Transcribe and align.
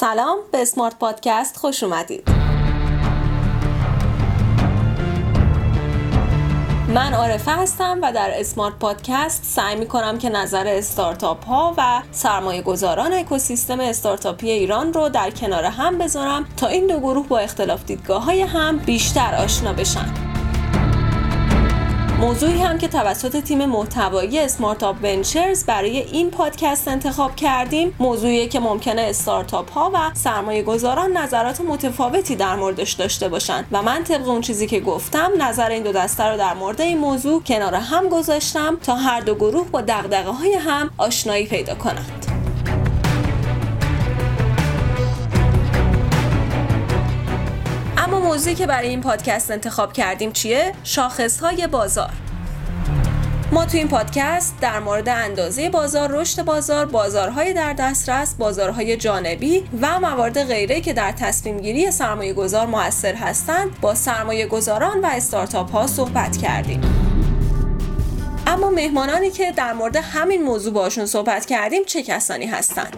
سلام 0.00 0.38
به 0.52 0.62
اسمارت 0.62 0.98
پادکست 0.98 1.56
خوش 1.56 1.82
اومدید. 1.82 2.28
من 6.94 7.14
عارفه 7.14 7.50
هستم 7.50 7.98
و 8.02 8.12
در 8.12 8.30
اسمارت 8.34 8.74
پادکست 8.78 9.44
سعی 9.44 9.76
می 9.76 9.86
کنم 9.86 10.18
که 10.18 10.28
نظر 10.28 10.66
استارتاپ 10.66 11.46
ها 11.46 11.74
و 11.78 12.02
سرمایه 12.12 12.62
گذاران 12.62 13.12
اکوسیستم 13.12 13.80
استارتاپی 13.80 14.50
ایران 14.50 14.92
رو 14.92 15.08
در 15.08 15.30
کنار 15.30 15.64
هم 15.64 15.98
بذارم 15.98 16.48
تا 16.56 16.66
این 16.66 16.86
دو 16.86 17.00
گروه 17.00 17.28
با 17.28 17.38
اختلاف 17.38 17.84
دیدگاه 17.84 18.24
های 18.24 18.42
هم 18.42 18.76
بیشتر 18.76 19.34
آشنا 19.34 19.72
بشن. 19.72 20.27
موضوعی 22.20 22.62
هم 22.62 22.78
که 22.78 22.88
توسط 22.88 23.40
تیم 23.40 23.64
محتوایی 23.64 24.38
اسمارتاپ 24.38 24.96
ونچرز 25.02 25.64
برای 25.64 25.98
این 25.98 26.30
پادکست 26.30 26.88
انتخاب 26.88 27.36
کردیم 27.36 27.94
موضوعی 27.98 28.48
که 28.48 28.60
ممکنه 28.60 29.02
استارتاپ 29.02 29.72
ها 29.72 29.90
و 29.94 29.98
سرمایه 30.14 30.62
گذاران 30.62 31.16
نظرات 31.16 31.60
متفاوتی 31.60 32.36
در 32.36 32.56
موردش 32.56 32.92
داشته 32.92 33.28
باشند 33.28 33.66
و 33.72 33.82
من 33.82 34.04
طبق 34.04 34.28
اون 34.28 34.40
چیزی 34.40 34.66
که 34.66 34.80
گفتم 34.80 35.30
نظر 35.38 35.70
این 35.70 35.82
دو 35.82 35.92
دسته 35.92 36.24
رو 36.24 36.36
در 36.36 36.54
مورد 36.54 36.80
این 36.80 36.98
موضوع 36.98 37.42
کنار 37.42 37.74
هم 37.74 38.08
گذاشتم 38.08 38.76
تا 38.82 38.94
هر 38.94 39.20
دو 39.20 39.34
گروه 39.34 39.70
با 39.70 39.80
دقدقه 39.80 40.30
های 40.30 40.54
هم 40.54 40.90
آشنایی 40.96 41.46
پیدا 41.46 41.74
کنند. 41.74 42.27
موضوعی 48.28 48.54
که 48.54 48.66
برای 48.66 48.88
این 48.88 49.00
پادکست 49.00 49.50
انتخاب 49.50 49.92
کردیم 49.92 50.32
چیه؟ 50.32 50.72
شاخص 50.84 51.40
های 51.40 51.66
بازار 51.66 52.10
ما 53.52 53.64
تو 53.64 53.76
این 53.76 53.88
پادکست 53.88 54.54
در 54.60 54.80
مورد 54.80 55.08
اندازه 55.08 55.70
بازار، 55.70 56.10
رشد 56.12 56.44
بازار، 56.44 56.86
بازارهای 56.86 57.52
در 57.52 57.72
دسترس، 57.72 58.34
بازارهای 58.34 58.96
جانبی 58.96 59.64
و 59.80 60.00
موارد 60.00 60.44
غیره 60.44 60.80
که 60.80 60.92
در 60.92 61.12
تصمیم 61.12 61.60
گیری 61.60 61.90
سرمایه 61.90 62.32
گذار 62.32 62.66
موثر 62.66 63.14
هستند 63.14 63.80
با 63.80 63.94
سرمایه 63.94 64.46
گذاران 64.46 65.00
و 65.00 65.06
استارتاپ 65.06 65.70
ها 65.70 65.86
صحبت 65.86 66.36
کردیم. 66.36 66.80
اما 68.46 68.70
مهمانانی 68.70 69.30
که 69.30 69.52
در 69.52 69.72
مورد 69.72 69.96
همین 69.96 70.42
موضوع 70.42 70.72
باشون 70.72 71.06
صحبت 71.06 71.46
کردیم 71.46 71.84
چه 71.84 72.02
کسانی 72.02 72.46
هستند؟ 72.46 72.96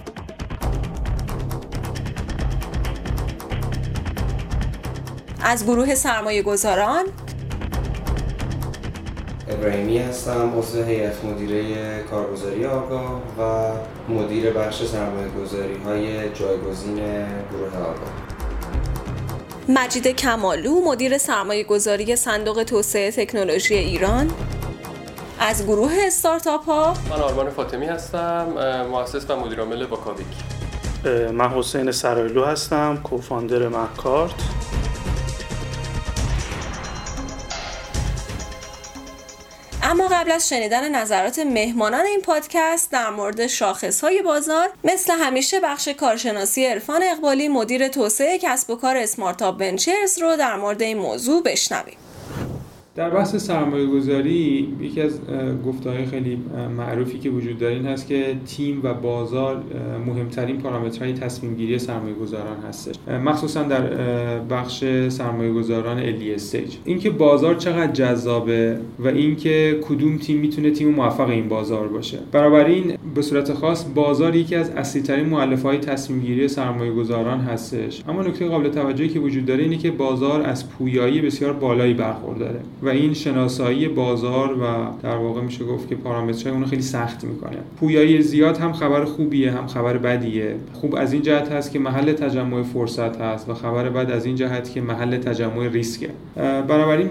از 5.42 5.64
گروه 5.64 5.94
سرمایه 5.94 6.42
گذاران 6.42 7.05
ابراهیمی 9.48 9.98
هستم 9.98 10.58
عضو 10.58 10.83
هیئت 10.83 11.24
مدیره 11.24 12.02
کارگزاری 12.02 12.66
آگاه 12.66 13.22
و 13.38 13.72
مدیر 14.12 14.50
بخش 14.50 14.84
سرمایه 14.84 15.28
گذاری 15.28 15.77
های 15.84 16.34
جایگزین 16.34 16.96
گروه 17.50 17.77
آگاه. 17.77 18.11
مجید 19.68 20.06
کمالو 20.06 20.80
مدیر 20.84 21.18
سرمایه 21.18 21.64
گذاری 21.64 22.16
صندوق 22.16 22.62
توسعه 22.62 23.11
تکنولوژی 23.11 23.74
ایران. 23.74 24.30
از 25.41 25.66
گروه 25.66 25.92
استارتاپ 26.06 26.64
ها. 26.64 26.94
من 27.11 27.20
آرمان 27.22 27.50
فاطمی 27.50 27.86
هستم 27.86 28.46
مؤسس 28.91 29.30
و 29.30 29.36
مدیر 29.36 29.61
عامل 29.61 29.83
واکاویک. 29.83 30.27
من 31.33 31.48
حسین 31.48 31.92
سرایلو 31.92 32.44
هستم 32.44 32.96
کوفاندر 33.05 33.68
مکارت 33.68 34.33
اما 39.91 40.08
قبل 40.08 40.30
از 40.30 40.48
شنیدن 40.48 40.94
نظرات 40.94 41.38
مهمانان 41.38 42.06
این 42.06 42.20
پادکست 42.20 42.91
در 42.92 43.10
مورد 43.10 43.41
های 44.02 44.22
بازار 44.22 44.69
مثل 44.84 45.12
همیشه 45.12 45.60
بخش 45.60 45.88
کارشناسی 45.88 46.66
عرفان 46.66 47.02
اقبالی 47.02 47.48
مدیر 47.48 47.88
توسعه 47.88 48.38
کسب 48.38 48.70
و 48.70 48.77
کار 48.77 48.96
اسمارتاپ 48.96 49.56
ونچرز 49.61 50.18
رو 50.18 50.36
در 50.36 50.56
مورد 50.56 50.83
این 50.83 50.98
موضوع 50.98 51.42
بشنویم. 51.42 51.96
در 52.94 53.10
بحث 53.10 53.36
سرمایه 53.36 53.86
گذاری 53.86 54.68
یکی 54.80 55.01
از 55.01 55.20
گفتهای 55.67 56.06
خیلی 56.06 56.39
معروفی 56.77 57.18
که 57.18 57.30
وجود 57.30 57.58
داره 57.58 57.74
این 57.74 57.86
هست 57.86 58.08
که 58.08 58.36
تیم 58.46 58.80
و 58.83 58.95
بازار 58.95 59.62
مهمترین 60.06 60.58
پارامترهای 60.58 61.12
تصمیم 61.12 61.55
گیری 61.55 61.78
سرمایه 61.78 62.14
گذاران 62.14 62.56
هستش 62.68 62.95
مخصوصا 63.24 63.62
در 63.62 63.83
بخش 64.39 64.84
سرمایه 65.08 65.52
گذاران 65.52 65.98
الی 65.98 66.34
استیج 66.34 66.77
اینکه 66.84 67.11
بازار 67.11 67.55
چقدر 67.55 67.92
جذابه 67.92 68.78
و 68.98 69.08
اینکه 69.08 69.80
کدوم 69.83 70.17
تیم 70.17 70.39
می‌تونه 70.39 70.70
تیم 70.70 70.89
موفق 70.89 71.28
این 71.28 71.48
بازار 71.48 71.89
باشه. 71.89 72.18
این 72.67 72.92
به 73.14 73.22
صورت 73.22 73.52
خاص 73.52 73.84
بازار 73.95 74.36
یکی 74.36 74.55
از 74.55 74.70
اصلی 74.70 75.02
ترین 75.02 75.27
مؤلفه 75.27 75.68
های 75.68 75.78
تصمیم 75.78 76.20
گیری 76.20 76.48
سرمایه 76.48 76.92
گذاران 76.92 77.40
هستش. 77.40 78.02
اما 78.08 78.22
نکته 78.22 78.48
قابل 78.48 78.68
توجهی 78.68 79.08
که 79.08 79.20
وجود 79.20 79.46
داره 79.46 79.62
اینه 79.62 79.77
که 79.77 79.90
بازار 79.90 80.42
از 80.42 80.70
پویایی 80.70 81.20
بسیار 81.20 81.52
بالایی 81.52 81.95
برخورداره. 81.95 82.61
و 82.83 82.89
این 82.89 83.14
شناسایی 83.14 83.89
بازار 83.89 84.52
و 84.52 84.64
در 85.02 85.17
واقع 85.17 85.41
میشه 85.41 85.64
گفت 85.64 85.89
که 85.89 85.95
پارامترهای 85.95 86.52
اونو 86.55 86.67
خیلی 86.67 86.83
سخت 86.83 87.24
می‌کنه. 87.24 87.57
پویایی 87.80 88.23
زیاد 88.23 88.58
هم 88.58 88.73
خبر 88.73 89.05
خوبیه 89.05 89.52
هم 89.52 89.67
خبر 89.67 89.98
بدیه. 89.98 90.55
خوب 90.73 90.95
از 90.95 91.13
این 91.13 91.23
جهت 91.23 91.52
هست 91.52 91.73
که 91.73 91.79
محل 91.79 92.13
تجمع 92.13 92.63
فرصت 92.63 93.20
هست 93.20 93.48
و 93.48 93.55
خبر 93.55 93.89
بد 93.89 94.11
از 94.11 94.27
این 94.27 94.36
جهت 94.36 94.73
که 94.73 94.80
محل 94.80 95.17
تجمع 95.17 95.69
ریسکه. 95.69 96.11
بنابراین 96.69 97.08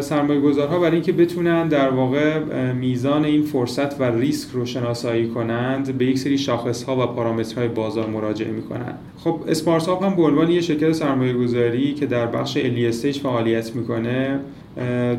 سرمایه 0.00 0.40
گذارها 0.40 0.78
برای 0.78 0.94
اینکه 0.94 1.12
بتونن 1.12 1.68
در 1.68 1.88
واقع 1.88 2.38
میزان 2.72 3.24
این 3.24 3.42
فرصت 3.42 4.00
و 4.00 4.04
ریسک 4.04 4.48
رو 4.52 4.66
شناسایی 4.66 5.28
کنند 5.28 5.98
به 5.98 6.04
یک 6.04 6.18
سری 6.18 6.38
شاخص 6.38 6.82
ها 6.82 7.02
و 7.02 7.06
پارامترهای 7.06 7.68
بازار 7.68 8.06
مراجعه 8.06 8.50
می‌کنند 8.50 8.98
خب 9.18 9.40
اسمارت 9.48 9.88
هم 9.88 10.16
به 10.16 10.22
عنوان 10.22 10.50
یه 10.50 10.60
شرکت 10.60 10.92
سرمایه 10.92 11.32
گذاری 11.32 11.94
که 11.94 12.06
در 12.06 12.26
بخش 12.26 12.56
الی 12.56 12.90
فعالیت 12.92 13.76
می‌کنه 13.76 14.40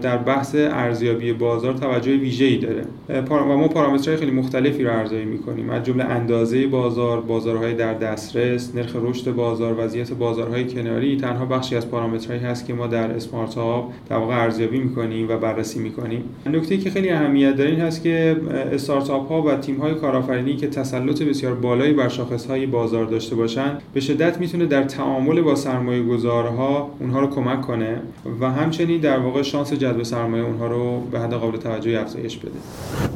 در 0.02 0.18
بحث 0.18 0.56
ارزیابی 0.56 1.34
بازار 1.34 1.74
توجه 1.74 2.18
ویژه‌ای 2.18 2.58
داره. 2.58 2.86
و 3.30 3.58
ما 3.58 3.68
پارامترهای 3.68 4.18
خیلی 4.18 4.32
مختلفی 4.32 4.84
رو 4.84 4.92
ارزیابی 4.92 5.26
می‌کنیم. 5.26 5.70
از 5.70 5.84
جمله 5.84 6.04
اندازه 6.04 6.68
بازار، 6.68 7.22
بازارهای 7.22 7.74
در 7.74 7.94
دسترس، 7.94 8.76
نرخ 8.76 8.96
رشد 8.96 9.36
بازار، 9.36 9.76
وضعیت 9.78 10.14
بازارهای 10.14 10.68
کناری. 10.68 11.18
تنها 11.18 11.46
بخشی 11.46 11.76
از 11.76 11.92
پارامترهایی 11.92 12.42
هست 12.42 12.68
که 12.68 12.74
ما 12.74 12.88
در 12.88 13.12
اسمارت 13.12 13.56
هاب 13.56 13.94
در 14.10 14.18
واقع 14.18 14.36
ارزیابی 14.36 14.80
می‌کنیم 14.80 15.30
و 15.30 15.38
بررسی 15.38 15.80
می‌کنیم. 15.80 16.24
نکته 16.46 16.78
که 16.78 16.90
خیلی 16.90 17.10
اهمیت 17.10 17.56
داره 17.56 17.70
این 17.70 17.80
هست 17.80 18.04
که 18.04 18.36
استارتاپ 18.74 19.30
ها 19.30 19.42
و 19.42 19.56
تیم 19.56 19.78
های 19.78 19.94
کارآفرینی 19.94 20.56
که 20.56 20.68
تسلط 20.68 21.22
بسیار 21.22 21.56
بالایی 21.56 21.94
بر 21.94 22.10
شاخص 22.10 22.46
های 22.46 22.66
بازار 22.66 23.06
داشته 23.06 23.36
باشند 23.36 23.82
به 23.94 24.00
شدت 24.00 24.38
می‌تونه 24.38 24.66
در 24.66 24.84
تعامل 24.84 25.42
با 25.42 25.56
سرمایه 25.56 26.04
گذارها 26.04 26.90
اونها 27.00 27.20
رو 27.20 27.28
کمک 27.28 27.62
کنه 27.62 28.02
و 28.42 28.52
همچنین 28.52 29.02
در 29.02 29.20
واقع 29.20 29.41
شانس 29.44 29.74
جذب 29.74 30.04
سرمایه 30.04 30.44
اونها 30.44 30.68
رو 30.68 31.00
به 31.00 31.20
حد 31.20 31.34
قابل 31.34 31.58
توجهی 31.58 31.96
افزایش 31.96 32.38
بده. 32.38 32.60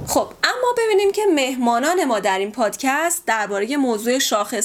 خب 0.08 0.28
ببینیم 1.06 1.36
که 1.36 1.42
مهمانان 1.42 2.06
ما 2.06 2.20
در 2.20 2.40
این 2.40 2.52
پادکست 2.52 3.24
درباره 3.26 3.78
موضوع 3.78 4.20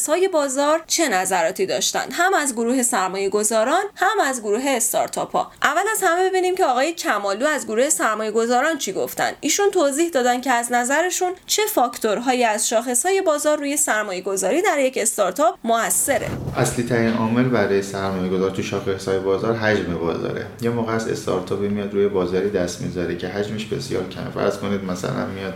های 0.08 0.28
بازار 0.28 0.82
چه 0.86 1.08
نظراتی 1.08 1.66
داشتند 1.66 2.08
هم 2.12 2.34
از 2.34 2.52
گروه 2.54 2.82
سرمایه 2.82 3.28
گذاران 3.28 3.82
هم 3.96 4.20
از 4.24 4.42
گروه 4.42 4.64
استارتاپ 4.66 5.32
ها 5.32 5.52
اول 5.62 5.82
از 5.92 6.02
همه 6.02 6.28
ببینیم 6.28 6.54
که 6.54 6.64
آقای 6.64 6.92
کمالو 6.92 7.46
از 7.46 7.66
گروه 7.66 7.90
سرمایه 7.90 8.30
گذاران 8.30 8.78
چی 8.78 8.92
گفتن. 8.92 9.32
ایشون 9.40 9.70
توضیح 9.70 10.10
دادن 10.10 10.40
که 10.40 10.50
از 10.50 10.72
نظرشون 10.72 11.32
چه 11.46 11.62
فاکتورهایی 11.74 12.44
از 12.44 12.72
های 13.04 13.22
بازار 13.22 13.58
روی 13.58 13.76
سرمایه 13.76 14.20
گذاری 14.20 14.62
در 14.62 14.78
یک 14.78 14.98
استارتاپ 15.02 15.58
موثره. 15.64 16.28
اصلی 16.56 16.84
ترین 16.84 17.12
عامل 17.12 17.44
برای 17.44 17.82
سرمایه 17.82 18.30
گذار 18.30 18.50
تو 18.50 18.62
های 19.10 19.18
بازار 19.18 19.56
حجم 19.56 19.98
بازاره. 19.98 20.46
یه 20.62 20.70
موقع 20.70 20.92
از 20.92 21.08
استارتاپی 21.08 21.68
میاد 21.68 21.94
روی 21.94 22.08
بازاری 22.08 22.50
دست 22.50 22.80
می‌ذاره 22.80 23.16
که 23.16 23.28
حجمش 23.28 23.66
بسیار 23.66 24.08
کمه. 24.08 24.30
فرض 24.30 24.58
کنید 24.58 24.84
مثلا 24.84 25.26
میاد 25.26 25.54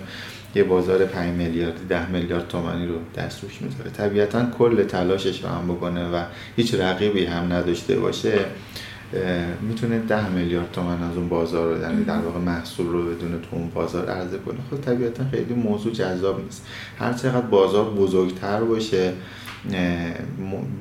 یه 0.55 0.65
بازار 0.65 1.05
5 1.05 1.35
میلیارد 1.35 1.89
10 1.89 2.11
میلیارد 2.11 2.49
تومانی 2.49 2.87
رو 2.87 2.95
دست 3.17 3.43
روش 3.43 3.63
می‌ذاره. 3.63 3.91
طبیعتا 3.91 4.47
کل 4.59 4.85
تلاشش 4.85 5.45
رو 5.45 5.49
هم 5.49 5.69
بکنه 5.69 6.09
و 6.09 6.25
هیچ 6.57 6.75
رقیبی 6.75 7.25
هم 7.25 7.53
نداشته 7.53 7.97
باشه 7.97 8.39
می‌تونه 9.61 9.99
10 9.99 10.29
میلیارد 10.29 10.73
تومن 10.73 11.03
از 11.03 11.17
اون 11.17 11.29
بازار 11.29 11.75
رو 11.75 11.83
یعنی 11.83 12.05
در 12.05 12.19
واقع 12.19 12.39
محصول 12.39 12.87
رو 12.87 13.03
بدون 13.03 13.31
تو 13.31 13.57
اون 13.57 13.71
بازار 13.71 14.07
عرضه 14.07 14.39
کنه. 14.39 14.57
خب 14.71 14.81
طبیعتا 14.81 15.25
خیلی 15.31 15.55
موضوع 15.55 15.93
جذاب 15.93 16.45
نیست. 16.45 16.67
هر 16.99 17.13
چقدر 17.13 17.41
بازار 17.41 17.91
بزرگتر 17.91 18.61
باشه 18.61 19.13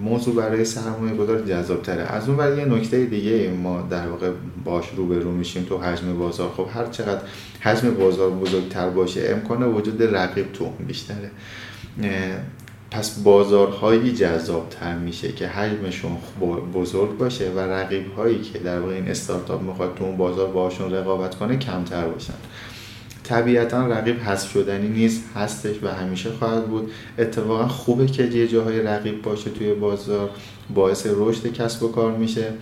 موضوع 0.01 0.35
برای 0.35 0.65
سرمایه 0.65 1.15
گذار 1.15 1.41
جذاب 1.41 1.81
تره 1.81 2.01
از 2.01 2.27
اون 2.27 2.37
برای 2.37 2.57
یه 2.57 2.65
نکته 2.65 3.05
دیگه 3.05 3.49
ما 3.49 3.81
در 3.81 4.07
واقع 4.07 4.31
باش 4.63 4.85
رو 4.97 5.31
میشیم 5.31 5.63
تو 5.63 5.77
حجم 5.77 6.19
بازار. 6.19 6.51
خب 6.57 6.67
هر 6.73 6.85
چقدر 6.85 7.21
حجم 7.59 7.93
بازار 7.93 8.29
بزرگتر 8.29 8.89
باشه 8.89 9.29
امکان 9.29 9.63
وجود 9.63 10.03
رقیب 10.03 10.51
تو 10.51 10.69
بیشتره. 10.87 11.31
پس 12.91 13.19
بازارهایی 13.19 14.11
جذابتر 14.11 14.97
میشه 14.97 15.31
که 15.31 15.47
حجمشون 15.47 16.17
بزرگ 16.73 17.17
باشه 17.17 17.51
و 17.51 17.59
رقیب 17.59 18.13
هایی 18.13 18.41
که 18.41 18.59
در 18.59 18.79
واقع 18.79 18.93
این 18.93 19.07
استارتاپ 19.07 19.61
می‌خواد 19.61 19.95
تو 19.95 20.03
اون 20.03 20.17
بازار 20.17 20.51
باشون 20.51 20.93
رقابت 20.93 21.35
کنه 21.35 21.57
کمتر 21.57 22.07
باشن. 22.07 22.33
طبیعتا 23.23 23.87
رقیب 23.87 24.19
حذف 24.19 24.51
شدنی 24.51 24.87
نیست 24.87 25.23
هستش 25.35 25.75
و 25.83 25.87
همیشه 25.87 26.29
خواهد 26.31 26.67
بود. 26.67 26.91
اتفاقا 27.19 27.67
خوبه 27.67 28.05
که 28.05 28.23
یه 28.23 28.47
جاهای 28.47 28.81
رقیب 28.81 29.21
باشه 29.21 29.49
توی 29.49 29.73
بازار 29.73 30.29
باعث 30.75 31.07
رشد 31.15 31.53
کسب 31.53 31.83
و 31.83 31.91
کار 31.91 32.11
میشه. 32.17 32.53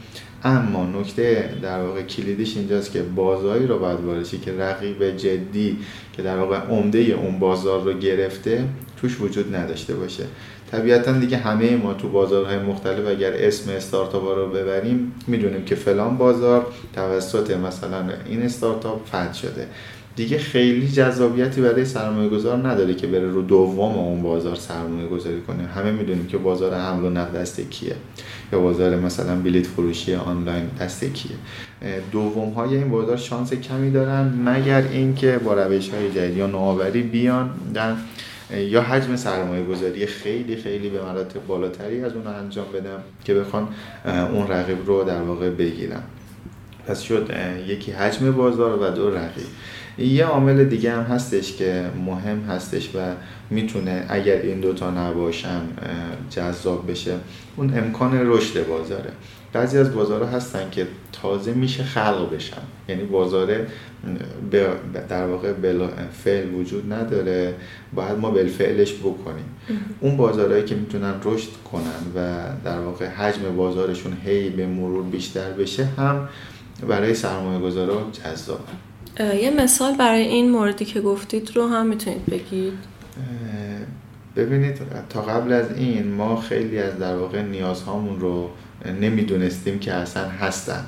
اما 0.43 0.85
نکته 0.85 1.49
در 1.61 1.81
واقع 1.81 2.01
کلیدش 2.01 2.57
اینجاست 2.57 2.91
که 2.91 3.01
بازاری 3.01 3.67
رو 3.67 3.79
باید 3.79 3.99
وارشی 3.99 4.37
که 4.37 4.53
رقیب 4.53 5.17
جدی 5.17 5.77
که 6.13 6.21
در 6.21 6.37
واقع 6.37 6.57
عمده 6.57 6.99
اون 6.99 7.39
بازار 7.39 7.83
رو 7.83 7.93
گرفته 7.93 8.63
توش 8.97 9.21
وجود 9.21 9.55
نداشته 9.55 9.93
باشه. 9.93 10.23
طبیعتا 10.71 11.11
دیگه 11.11 11.37
همه 11.37 11.75
ما 11.75 11.93
تو 11.93 12.09
بازارهای 12.09 12.57
مختلف 12.57 13.07
اگر 13.07 13.33
اسم 13.33 13.71
استارتاپ 13.71 14.23
رو 14.23 14.49
ببریم 14.49 15.13
می‌دونیم 15.27 15.65
که 15.65 15.75
فلان 15.75 16.17
بازار 16.17 16.67
توسط 16.95 17.51
مثلا 17.51 18.09
این 18.25 18.41
استارتاپ 18.41 19.07
فتح 19.07 19.33
شده. 19.33 19.67
دیگه 20.15 20.37
خیلی 20.37 20.87
جذابیتی 20.87 21.61
برای 21.61 21.85
سرمایه 21.85 22.29
گذار 22.29 22.67
نداره 22.67 22.93
که 22.93 23.07
بره 23.07 23.31
رو 23.31 23.41
دوم 23.41 23.95
اون 23.95 24.21
بازار 24.21 24.55
سرمایه 24.55 25.07
گذاری 25.07 25.41
کنه. 25.41 25.63
همه 25.63 25.91
می‌دونیم 25.91 26.27
که 26.27 26.37
بازار 26.37 26.73
حمل 26.73 27.05
و 27.05 27.09
نقل 27.09 27.39
دست 27.39 27.61
کیه. 27.61 27.95
یا 28.53 28.59
بازار 28.59 28.95
مثلا 28.95 29.35
بلیت 29.35 29.67
فروشی 29.67 30.13
آنلاین 30.13 30.69
دست 30.79 31.03
کیه. 31.03 31.35
دوم 32.11 32.49
های 32.49 32.75
این 32.75 32.89
بازار 32.89 33.17
شانس 33.17 33.53
کمی 33.53 33.91
دارن 33.91 34.33
مگر 34.45 34.81
اینکه 34.91 35.37
با 35.37 35.53
روش 35.53 35.89
های 35.89 36.11
جدید 36.11 36.37
یا 36.37 36.47
نوآوری 36.47 37.01
بیان 37.01 37.49
در 37.73 37.93
یا 38.57 38.81
حجم 38.81 39.15
سرمایه 39.15 39.65
گذاری 39.65 40.05
خیلی 40.05 40.55
خیلی 40.55 40.89
به 40.89 41.01
مراتب 41.01 41.47
بالاتری 41.47 42.03
از 42.03 42.13
اون 42.13 42.27
انجام 42.27 42.65
بدم 42.73 42.99
که 43.23 43.33
بخوان 43.33 43.67
اون 44.05 44.47
رقیب 44.47 44.77
رو 44.85 45.03
در 45.03 45.21
واقع 45.21 45.49
بگیرن. 45.49 46.01
پس 46.87 47.01
شد 47.01 47.29
یکی 47.67 47.91
حجم 47.91 48.31
بازار 48.31 48.79
و 48.81 48.95
دو 48.95 49.09
رقیب. 49.09 49.45
یه 49.97 50.25
عامل 50.25 50.63
دیگه 50.63 50.91
هم 50.91 51.03
هستش 51.03 51.55
که 51.55 51.89
مهم 52.05 52.39
هستش 52.39 52.89
و 52.95 53.13
می‌تونه 53.49 54.05
اگر 54.09 54.37
این 54.37 54.59
دوتا 54.59 54.91
نباشن 54.91 55.61
جذاب 56.29 56.91
بشه 56.91 57.15
اون 57.55 57.77
امکان 57.77 58.19
رشد 58.27 58.67
بازاره. 58.67 59.11
بعضی 59.53 59.77
از 59.77 59.95
بازارها 59.95 60.29
هستن 60.29 60.69
که 60.71 60.87
تازه 61.21 61.53
میشه 61.53 61.83
خلق 61.83 62.35
بشن. 62.35 62.61
یعنی 62.89 63.03
بازار 63.03 63.47
در 65.09 65.27
واقع 65.27 65.53
فعل 66.23 66.53
وجود 66.53 66.93
نداره. 66.93 67.53
باید 67.93 68.19
ما 68.19 68.31
بالفعلش 68.31 68.93
بکنیم. 68.93 69.45
اون 69.99 70.17
بازارهایی 70.17 70.63
که 70.63 70.75
می‌تونن 70.75 71.13
رشد 71.23 71.49
کنن 71.71 72.01
و 72.15 72.35
در 72.65 72.79
واقع 72.79 73.07
حجم 73.07 73.55
بازارشون 73.55 74.17
هی 74.25 74.49
به 74.49 74.67
مرور 74.67 75.03
بیشتر 75.03 75.51
بشه 75.51 75.85
هم 75.85 76.29
برای 76.87 77.13
سرمایه 77.13 77.59
گذارا 77.59 78.11
جذابه. 78.11 78.90
یه 79.19 79.51
مثال 79.57 79.95
برای 79.95 80.21
این 80.21 80.49
موردی 80.49 80.85
که 80.85 81.01
گفتید 81.01 81.51
رو 81.55 81.67
هم 81.67 81.87
می‌تونید 81.87 82.25
بگید؟ 82.25 82.73
ببینید 84.35 84.81
تا 85.09 85.21
قبل 85.21 85.53
از 85.53 85.65
این 85.77 86.11
ما 86.11 86.41
خیلی 86.41 86.79
از 86.79 86.99
در 86.99 87.15
واقع 87.15 87.41
نیازهامون 87.41 88.19
رو 88.19 88.49
نمی‌دونستیم 89.01 89.79
که 89.79 89.93
اصلا 89.93 90.29
هستن. 90.29 90.85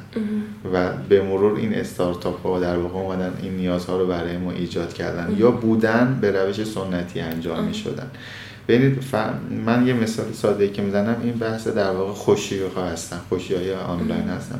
و 0.73 0.91
به 1.09 1.21
مرور 1.21 1.59
این 1.59 1.73
استارتاپ 1.73 2.41
ها 2.43 2.59
در 2.59 2.77
واقع 2.77 2.99
اومدن 2.99 3.33
این 3.41 3.57
نیازها 3.57 3.97
رو 3.97 4.07
برای 4.07 4.37
ما 4.37 4.51
ایجاد 4.51 4.93
کردن. 4.93 5.35
یا 5.37 5.51
بودن 5.51 6.17
به 6.21 6.31
روش 6.31 6.63
سنتی 6.63 7.19
انجام 7.19 7.63
می 7.63 7.73
شدن 7.73 8.11
ببینید 8.67 9.03
من 9.65 9.87
یه 9.87 9.93
مثال 9.93 10.33
ساده 10.33 10.69
که 10.69 10.81
می‌زنم 10.81 11.15
این 11.23 11.33
بحث 11.33 11.67
در 11.67 11.91
واقع 11.91 12.13
خوشی 12.13 12.59
ها 12.75 12.85
هستن 12.85 13.17
خوشی 13.29 13.55
های 13.55 13.73
آنلاین 13.73 14.27
هستن. 14.27 14.59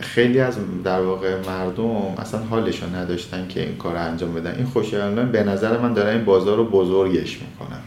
خیلی 0.00 0.40
از 0.40 0.56
در 0.84 1.00
واقع 1.00 1.36
مردم 1.46 1.90
اصلا 2.18 2.40
حالشون 2.40 2.94
نداشتن 2.94 3.48
که 3.48 3.60
این 3.62 3.76
کار 3.76 3.96
انجام 3.96 4.34
بدن. 4.34 4.54
این 4.54 4.66
خوشی 4.66 4.96
به 5.32 5.44
نظر 5.44 5.78
من 5.78 5.92
داره 5.92 6.10
این 6.10 6.24
بازار 6.24 6.56
رو 6.56 6.64
بزرگش 6.64 7.38
می‌کنن. 7.42 7.80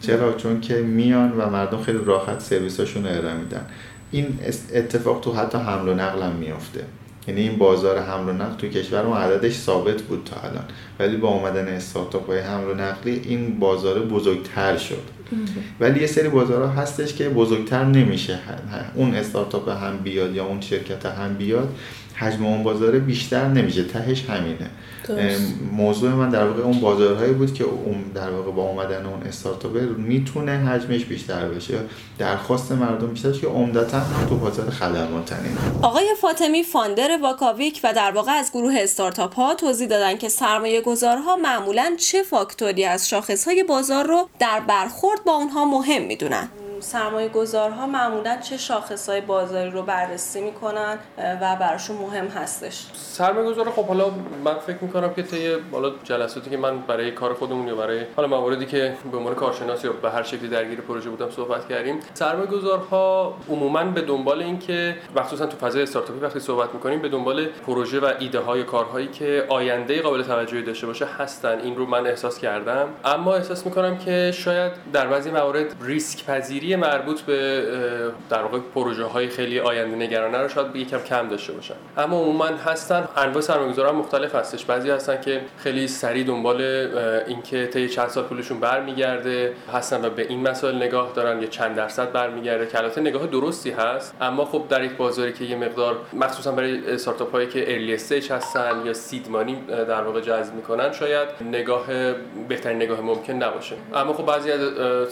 چرا؟ 0.00 0.32
چون 0.32 0.60
که 0.60 0.74
میان 0.74 1.32
و 1.32 1.50
مردم 1.50 1.82
خیلی 1.82 1.98
راحت 2.04 2.40
سرویساشون 2.40 3.06
رو 3.06 3.18
ارائه 3.18 3.34
میدن. 3.34 3.66
این 4.10 4.38
اتفاق 4.74 5.20
تو 5.20 5.32
حتی 5.32 5.58
حمل 5.58 5.88
و 5.88 5.94
نقل 5.94 6.22
هم 6.22 6.32
میفته 6.32 6.84
یعنی 7.28 7.40
این 7.40 7.58
بازار 7.58 7.98
حمل 7.98 8.28
و 8.28 8.32
نقل 8.32 8.56
تو 8.56 8.68
کشور 8.68 9.02
ما 9.02 9.18
عددش 9.18 9.54
ثابت 9.54 10.02
بود 10.02 10.30
تا 10.30 10.48
الان. 10.48 10.64
ولی 10.98 11.16
با 11.16 11.28
اومدن 11.28 11.68
استارتاپ 11.68 12.26
های 12.26 12.38
حمل 12.38 12.70
و 12.70 12.74
نقلی 12.74 13.22
این 13.24 13.58
بازار 13.58 13.98
بزرگتر 13.98 14.76
شد. 14.76 15.02
ولی 15.80 16.00
یه 16.00 16.06
سری 16.06 16.28
بازارها 16.28 16.68
هستش 16.68 17.14
که 17.14 17.28
بزرگتر 17.28 17.84
نمیشه. 17.84 18.38
اون 18.94 19.14
استارتاپ 19.14 19.68
هم 19.68 19.98
بیاد 19.98 20.34
یا 20.34 20.44
اون 20.44 20.60
شرکت 20.60 21.06
هم 21.06 21.34
بیاد 21.34 21.74
حجم 22.20 22.46
اون 22.46 22.62
بازار 22.62 22.98
بیشتر 22.98 23.48
نمیشه 23.48 23.84
تهش 23.84 24.24
همینه. 24.24 24.70
موضوع 25.72 26.10
من 26.10 26.30
در 26.30 26.46
واقع 26.46 26.62
اون 26.62 26.80
بازارهایی 26.80 27.32
بود 27.32 27.54
که 27.54 27.64
اون 27.64 28.04
در 28.14 28.30
واقع 28.30 28.50
با 28.50 28.62
اومدن 28.62 29.06
اون 29.06 29.22
استارتاپ 29.22 29.76
می‌تونه 29.98 30.52
حجمش 30.52 31.04
بیشتر 31.04 31.48
بشه. 31.48 31.74
درخواست 32.18 32.72
مردم 32.72 33.06
بیشتر 33.06 33.32
که 33.32 33.46
عمدتا 33.46 34.02
تو 34.28 34.36
بازار 34.36 34.70
خدمات 34.70 35.32
آقای 35.82 36.06
فاطمی 36.20 36.62
فاندر 36.62 37.18
واکاویک 37.22 37.80
و 37.84 37.92
در 37.92 38.10
واقع 38.10 38.32
از 38.32 38.50
گروه 38.52 38.74
استارتاپ 38.76 39.34
ها 39.34 39.54
توضیح 39.54 39.88
دادن 39.88 40.18
که 40.18 40.28
سرمایه 40.28 40.80
گذارها 40.80 41.36
معمولا 41.36 41.94
چه 41.98 42.22
فاکتوری 42.22 42.84
از 42.84 43.08
شاخص 43.08 43.44
های 43.44 43.64
بازار 43.64 44.06
رو 44.06 44.28
در 44.38 44.60
برخورد 44.60 45.24
با 45.24 45.32
اونها 45.32 45.64
مهم 45.64 46.02
می‌دونن. 46.02 46.48
سرمایه 46.80 47.28
گذارها 47.28 47.86
معمولا 47.86 48.36
چه 48.36 48.56
شاخص 48.56 49.08
های 49.08 49.20
بازاری 49.20 49.70
رو 49.70 49.82
بررسی 49.82 50.40
می‌کنن 50.40 50.98
و 51.18 51.56
براشون 51.60 51.96
مهم 51.96 52.26
هستش. 52.26 52.86
سرمایه 52.94 53.50
گذار 53.50 53.70
خب 53.70 53.84
حالا 53.86 54.10
من 54.44 54.58
فکر 54.58 54.78
می‌کنم 54.80 55.14
که 55.14 55.22
طی 55.22 55.56
حالا 55.72 55.92
جلساتی 56.04 56.50
که 56.50 56.56
من 56.56 56.78
برای 56.78 57.10
کار 57.10 57.34
خودمون 57.34 57.68
یا 57.68 57.74
برای 57.74 58.04
حالا 58.16 58.28
مواردی 58.28 58.66
که 58.66 58.94
به 59.12 59.18
عنوان 59.18 59.34
کارشناس 59.34 59.84
یا 59.84 59.92
به 59.92 60.10
هر 60.10 60.22
شکلی 60.22 60.48
درگیر 60.48 60.80
پروژه 60.80 61.10
بودم 61.10 61.30
صحبت 61.30 61.68
کردیم 61.68 62.00
سرمایه 62.14 62.46
گذارها 62.46 63.34
عموما 63.48 63.84
به 63.84 64.00
دنبال 64.00 64.42
این 64.42 64.58
که 64.58 64.96
مخصوصا 65.16 65.46
تو 65.46 65.56
فضای 65.56 65.82
استارتاپی 65.82 66.20
وقتی 66.20 66.40
صحبت 66.40 66.74
می‌کنیم 66.74 67.02
به 67.02 67.08
دنبال 67.08 67.46
پروژه 67.46 68.00
و 68.00 68.12
ایده 68.18 68.38
های 68.38 68.64
کارهایی 68.64 69.06
که 69.08 69.46
آینده 69.48 70.02
قابل 70.02 70.22
توجهی 70.22 70.62
داشته 70.62 70.86
باشه 70.86 71.06
هستن. 71.18 71.58
این 71.58 71.76
رو 71.76 71.86
من 71.86 72.06
احساس 72.06 72.38
کردم. 72.38 72.88
اما 73.04 73.34
احساس 73.34 73.66
می‌کنم 73.66 73.98
که 73.98 74.32
شاید 74.34 74.72
در 74.92 75.06
بعضی 75.06 75.30
موارد 75.30 75.76
ریسک 75.80 76.24
پذیری 76.24 76.69
مربوط 76.76 77.20
به 77.20 77.62
در 78.30 78.42
واقع 78.42 78.58
پروژه 78.74 79.04
های 79.04 79.28
خیلی 79.28 79.60
آینده 79.60 79.96
نگرانه 79.96 80.38
رو 80.38 80.48
شاید 80.48 80.76
یکم 80.76 80.98
کم 80.98 81.28
داشته 81.28 81.52
باشن. 81.52 81.74
اما 81.98 82.20
عموما 82.20 82.46
هستن. 82.46 83.08
انواع 83.16 83.40
سرمایه‌گذاران 83.40 83.94
مختلف 83.94 84.34
هستش. 84.34 84.64
بعضی 84.64 84.90
هستن 84.90 85.20
که 85.20 85.40
خیلی 85.58 85.88
سریع 85.88 86.24
دنبال 86.24 86.60
اینکه 87.26 87.66
طی 87.66 87.88
چند 87.88 88.08
سال 88.08 88.24
پولشون 88.24 88.60
برمیگرده 88.60 89.52
هستن 89.72 90.04
و 90.04 90.10
به 90.10 90.26
این 90.28 90.48
مسائل 90.48 90.76
نگاه 90.76 91.12
دارن 91.14 91.42
یا 91.42 91.48
چند 91.48 91.76
درصد 91.76 92.12
برمیگرده. 92.12 92.66
که 92.66 92.78
البته 92.78 93.00
نگاه 93.00 93.26
درستی 93.26 93.70
هست. 93.70 94.14
اما 94.20 94.44
خب 94.44 94.64
در 94.68 94.84
یک 94.84 94.92
بازاری 94.92 95.32
که 95.32 95.44
یه 95.44 95.56
مقدار 95.56 95.96
مخصوصا 96.12 96.52
برای 96.52 96.92
استارتاپ 96.92 97.32
هایی 97.32 97.46
که 97.46 97.72
ارلی 97.72 97.94
استیج 97.94 98.32
هستن 98.32 98.82
یا 98.84 98.92
سید 98.92 99.30
مانی 99.30 99.58
در 99.66 100.02
واقع 100.02 100.20
جذب 100.20 100.54
می‌کنن 100.54 100.92
شاید 100.92 101.28
نگاه 101.40 101.86
بهترین 102.48 102.76
نگاه 102.76 103.00
ممکن 103.00 103.32
نباشه. 103.32 103.76
اما 103.94 104.12
خب 104.12 104.26
بعضی 104.26 104.52
از 104.52 104.60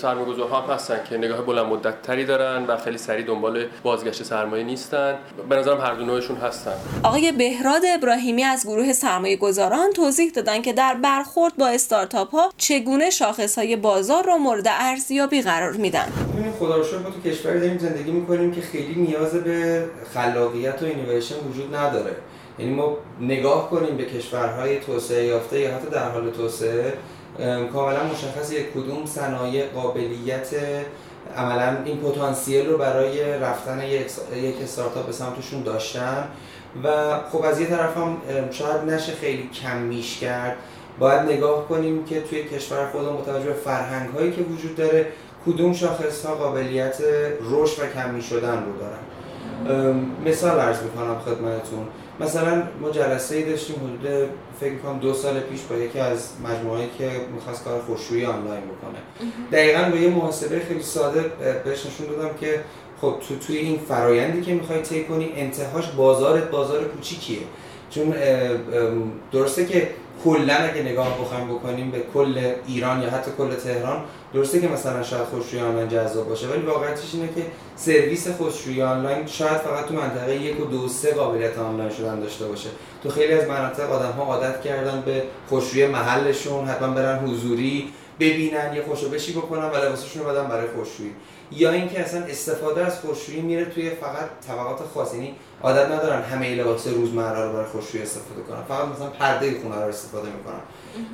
سرمایه‌گذارها 0.01 0.75
هستن 0.75 1.01
که 1.11 1.17
نگاه 1.17 1.43
بلند 1.49 1.67
مدت 1.67 2.03
تری 2.03 2.25
دارن 2.25 2.65
و 2.67 2.77
خیلی 2.77 2.99
سریع 2.99 3.27
دنبال 3.27 3.67
بازگشت 3.83 4.23
سرمایه 4.23 4.65
نیستن. 4.65 5.15
به 5.49 5.57
نظرم 5.57 5.81
هر 5.81 5.95
دو 5.95 6.05
نوعشون 6.05 6.37
هستن. 6.37 6.73
آقای 7.03 7.33
بهراد 7.33 7.83
ابراهیمی 7.95 8.45
از 8.45 8.67
گروه 8.67 8.93
سرمایه 8.93 9.37
گذاران 9.37 9.93
توضیح 9.93 10.31
دادن 10.31 10.63
که 10.63 10.73
در 10.73 10.95
برخورد 10.95 11.57
با 11.57 11.69
استارتاپ 11.69 12.31
ها 12.31 12.51
چگونه 12.57 13.11
شاخص 13.11 13.59
های 13.59 13.77
بازار 13.77 14.25
را 14.25 14.39
مورد 14.39 14.67
ارزیابی 14.69 15.43
قرار 15.43 15.73
میدن. 15.73 16.13
ببینید 16.33 16.55
خدا 16.55 16.77
رو 16.77 16.85
شکر 16.85 16.99
ما 16.99 17.11
تو 17.11 17.31
کشوری 17.31 17.61
داریم 17.61 17.79
زندگی 17.79 18.11
می‌کنیم 18.11 18.53
که 18.53 18.61
خیلی 18.61 18.95
نیاز 18.95 19.35
به 19.35 19.85
خلاقیت 20.15 20.83
و 20.83 20.85
اینویشن 20.85 21.35
وجود 21.51 21.75
نداره. 21.75 22.17
یعنی 22.59 22.75
ما 22.75 22.97
نگاه 23.21 23.71
کنیم 23.71 23.97
به 23.97 24.05
کشورهای 24.05 24.81
توسعه 24.81 25.25
یافته 25.27 25.61
یا 25.61 25.75
حتی 25.75 25.91
در 25.91 26.09
حال 26.09 26.31
توسعه 26.31 26.93
کاملا 27.73 28.05
مشخص 28.05 28.53
یک 28.53 28.73
کدوم 28.73 29.07
صنایع 29.07 29.67
قابلیت 29.67 30.49
عملا 31.37 31.77
این 31.85 31.97
پتانسیل 31.97 32.67
رو 32.67 32.79
برای 32.79 33.39
رفتن 33.39 33.83
یک 34.37 34.63
استارتاپ 34.63 35.07
به 35.07 35.13
سمتشون 35.13 35.63
داشتن 35.63 36.25
و 36.85 37.19
خب 37.33 37.43
از 37.43 37.61
یه 37.61 37.67
طرف 37.67 37.97
هم 37.97 38.17
شاید 38.51 38.83
نشه 38.91 39.13
خیلی 39.13 39.51
کم 39.63 39.79
میش 39.79 40.19
کرد. 40.19 40.57
باید 40.99 41.21
نگاه 41.21 41.69
کنیم 41.69 42.05
که 42.05 42.21
توی 42.21 42.45
کشور 42.45 42.87
خودمون 42.93 43.17
با 43.17 43.23
توجه 43.23 43.53
فرهنگ 43.53 44.11
هایی 44.11 44.33
که 44.33 44.43
وجود 44.43 44.77
داره 44.77 45.07
کدوم 45.47 45.73
شاخص 45.73 46.27
ها 46.27 46.35
قابلیت 46.35 46.97
رشد 47.51 47.83
و 47.83 47.87
کمی 48.01 48.23
شدن 48.23 48.65
رو 48.65 48.73
دارن. 48.79 48.99
مثال 50.25 50.61
عرض 50.61 50.83
می‌کنم 50.83 51.19
خدمتتون. 51.19 51.87
مثلا 52.21 52.63
ما 52.81 52.91
جلسه 52.91 53.37
ای 53.37 53.43
داشتیم 53.43 53.77
حدود 53.77 54.29
فکر 54.61 54.77
کنم 54.77 54.99
دو 54.99 55.15
سال 55.15 55.41
پیش 55.41 55.61
با 55.71 55.77
یکی 55.77 55.99
از 55.99 56.29
مجموعه 56.45 56.89
که 56.99 57.11
می‌خواست 57.35 57.65
کار 57.65 57.81
خوشرویی 57.81 58.25
آنلاین 58.25 58.63
بکنه. 58.63 58.99
دقیقا 59.53 59.91
با 59.91 59.97
یه 59.97 60.09
محاسبه 60.09 60.61
خیلی 60.69 60.83
ساده 60.83 61.21
بهش 61.65 61.87
نشون 61.87 62.07
دادم 62.07 62.35
که 62.41 62.61
خب 63.01 63.15
تو 63.29 63.47
توی 63.47 63.57
این 63.57 63.79
فرایندی 63.89 64.41
که 64.41 64.55
می‌خوای 64.55 64.83
طی 64.83 65.05
کنی 65.05 65.33
انتهاش 65.37 65.87
بازارت 65.91 66.51
بازار 66.51 66.85
کوچیکیه. 66.85 67.39
چون 67.91 68.15
درسته 69.33 69.67
که 69.67 69.89
کلا 70.25 70.55
اگه 70.55 70.83
نگاه 70.83 71.21
بخوایم 71.21 71.49
بکنیم 71.49 71.91
به 71.91 72.03
کل 72.15 72.53
ایران 72.67 73.03
یا 73.03 73.11
حتی 73.11 73.31
کل 73.39 73.55
تهران 73.55 74.05
درسته 74.35 74.61
که 74.61 74.69
مثلا 74.69 75.03
شاید 75.03 75.25
خوشرویی 75.25 75.65
آنلاین 75.65 75.89
جذاب 75.89 76.29
باشه 76.29 76.47
ولی 76.49 76.63
واقعیتش 76.63 77.15
اینه 77.15 77.29
که 77.29 77.43
سرویس 77.77 78.29
خوشرویی 78.29 78.83
آنلاین 78.83 79.27
شاید 79.27 79.57
فقط 79.57 79.87
تو 79.87 79.95
منطقه 79.95 80.37
یک 80.37 80.61
و 80.61 80.65
دو 80.65 80.89
سه 80.89 81.15
قابلیت 81.15 81.59
آنلاین 81.59 81.91
شدن 81.91 82.21
داشته 82.21 82.47
باشه. 82.47 82.69
تو 83.03 83.09
خیلی 83.09 83.33
از 83.33 83.49
مناطق 83.49 83.93
آدم 83.93 84.11
ها 84.11 84.23
عادت 84.25 84.63
کردن 84.63 85.03
به 85.07 85.23
خوشرویی 85.49 85.87
محلشون 85.87 86.65
حتما 86.65 86.89
برن 86.89 87.19
حضوری 87.19 87.93
ببینن 88.21 88.75
یه 88.75 88.83
خوشوبشی 88.83 89.33
بکنن 89.33 89.71
و 89.71 89.77
لباسشون 89.77 90.23
رو 90.23 90.31
بدن 90.31 90.49
برای 90.49 90.67
خوشرویی 90.77 91.13
یا 91.53 91.71
اینکه 91.71 92.01
اصلا 92.01 92.23
استفاده 92.23 92.87
از 92.87 93.01
خوشرویی 93.01 93.41
میره 93.41 93.65
توی 93.65 93.91
فقط 93.91 94.29
طبقات 94.49 94.79
خاص 94.95 95.15
یعنی 95.15 95.35
عادت 95.63 95.87
ندارن 95.91 96.23
همه 96.23 96.55
لباس 96.55 96.87
روزمره 96.87 97.45
رو 97.45 97.53
برای 97.53 97.67
خوشرویی 97.67 98.03
استفاده 98.03 98.43
کنن 98.43 98.63
فقط 98.69 98.89
مثلا 98.89 99.07
پرده 99.07 99.61
خونه 99.63 99.77
رو 99.77 99.89
استفاده 99.89 100.29
می‌کنن. 100.29 100.61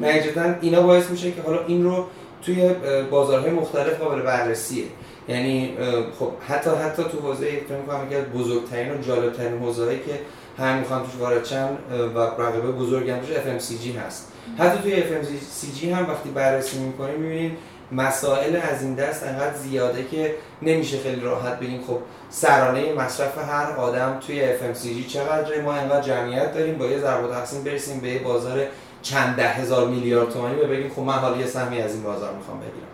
نتیجتا 0.00 0.54
اینا 0.60 0.82
باعث 0.82 1.10
میشه 1.10 1.32
که 1.32 1.42
حالا 1.42 1.66
این 1.66 1.84
رو 1.84 2.06
توی 2.42 2.68
بازارهای 3.10 3.50
مختلف 3.50 4.00
قابل 4.00 4.22
بررسیه. 4.22 4.84
یعنی 5.28 5.76
خب 6.18 6.30
حتی 6.48 6.70
حتی 6.70 7.02
تو 7.02 7.18
حوزه 7.20 7.46
فکر 7.46 7.76
می‌کنم 7.76 8.08
که 8.08 8.20
بزرگترین 8.20 8.94
و 8.94 9.02
جالبترین 9.02 9.58
حوزه‌ای 9.58 9.98
که 9.98 10.20
هم 10.58 10.78
می‌خوان 10.78 11.02
توش 11.02 11.20
وارد 11.20 11.42
چند 11.42 11.78
و 12.14 12.18
رقیبه 12.18 12.72
بزرگ 12.72 13.10
هم 13.10 13.18
توش 13.20 13.30
FMCG 13.36 13.96
هست. 14.06 14.32
حتی 14.58 14.82
توی 14.82 15.02
FMCG 15.02 15.84
هم 15.84 16.10
وقتی 16.10 16.28
بررسی 16.30 16.78
می‌کنیم 16.78 17.20
می‌بینیم 17.20 17.56
مسائل 17.92 18.56
از 18.56 18.82
این 18.82 18.94
دست 18.94 19.22
انقدر 19.22 19.54
زیاده 19.54 20.04
که 20.04 20.34
نمیشه 20.62 20.98
خیلی 20.98 21.20
راحت 21.20 21.58
بگیم 21.58 21.80
خب 21.86 21.98
سرانه 22.30 22.92
مصرف 22.92 23.38
هر 23.38 23.72
آدم 23.76 24.20
توی 24.26 24.58
FMCG 24.58 25.08
چقدره؟ 25.08 25.62
ما 25.62 25.72
انقدر 25.72 26.00
جمعیت 26.00 26.54
داریم 26.54 26.78
با 26.78 26.86
یه 26.86 26.98
ضرب 26.98 27.30
تقسیم 27.30 27.64
برسیم 27.64 28.00
به 28.00 28.08
یه 28.08 28.18
بازار 28.18 28.60
چند 29.02 29.36
ده 29.36 29.48
هزار 29.48 29.88
میلیارد 29.88 30.30
تومانی 30.30 30.60
و 30.60 30.66
بگیم 30.66 30.90
خب 30.96 31.02
من 31.02 31.12
حالا 31.12 31.36
یه 31.36 31.46
سهمی 31.46 31.80
از 31.80 31.94
این 31.94 32.02
بازار 32.02 32.34
می‌خوام 32.34 32.58
بگیرم. 32.58 32.88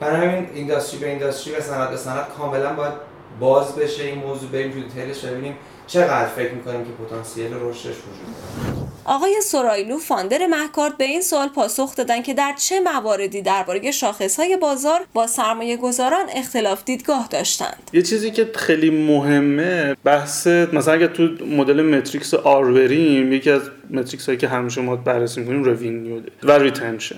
برای 0.00 0.28
همین 0.28 0.48
اینداستری 0.54 1.00
به 1.00 1.08
اینداستری 1.08 1.54
و 1.54 1.60
صنعت 1.60 1.90
به 1.90 1.96
صنعت 1.96 2.28
کاملا 2.38 2.72
باید 2.72 2.92
باز 3.40 3.76
بشه 3.76 4.04
این 4.04 4.18
موضوع 4.18 4.50
بریم 4.50 4.70
تو 4.70 4.80
detail 4.80 5.13
ش 5.13 5.24
ببینیم 5.24 5.56
چقدر 5.92 6.26
فکر 6.26 6.52
می‌کنیم 6.52 6.84
که 6.84 6.90
پتانسیل 6.90 7.54
رشدش 7.60 7.84
وجود 7.84 8.34
داره؟ 8.64 8.92
آقای 9.04 9.40
سرایلو 9.42 9.98
founder 9.98 10.46
مهکارت 10.46 10.96
به 10.96 11.04
این 11.04 11.20
سوال 11.20 11.48
پاسخ 11.48 11.96
دادن 11.96 12.22
که 12.22 12.34
در 12.34 12.54
چه 12.58 12.80
مواردی 12.80 13.42
درباره 13.42 13.90
شاخصهای 13.90 14.56
بازار 14.56 15.00
با 15.12 15.26
سرمایه 15.26 15.76
گذاران 15.76 16.26
اختلاف 16.36 16.84
دیدگاه 16.84 17.28
داشتند. 17.30 17.90
یه 17.92 18.02
چیزی 18.02 18.30
که 18.30 18.50
خیلی 18.54 18.90
مهمه 18.90 19.96
بحث 20.04 20.46
مثلا 20.46 20.94
اگه 20.94 21.08
تو 21.08 21.22
مدل 21.46 21.82
metrics 21.82 22.34
R 22.34 22.72
بریم 22.72 23.32
یکی 23.32 23.50
از 23.50 23.62
metrics 23.92 24.26
هایی 24.26 24.38
که 24.38 24.48
همیشه 24.48 24.80
ما 24.80 24.96
بررسی 24.96 25.40
می‌کنیم 25.40 25.64
revenue 25.64 26.20
و 26.42 26.52
retention 26.52 27.16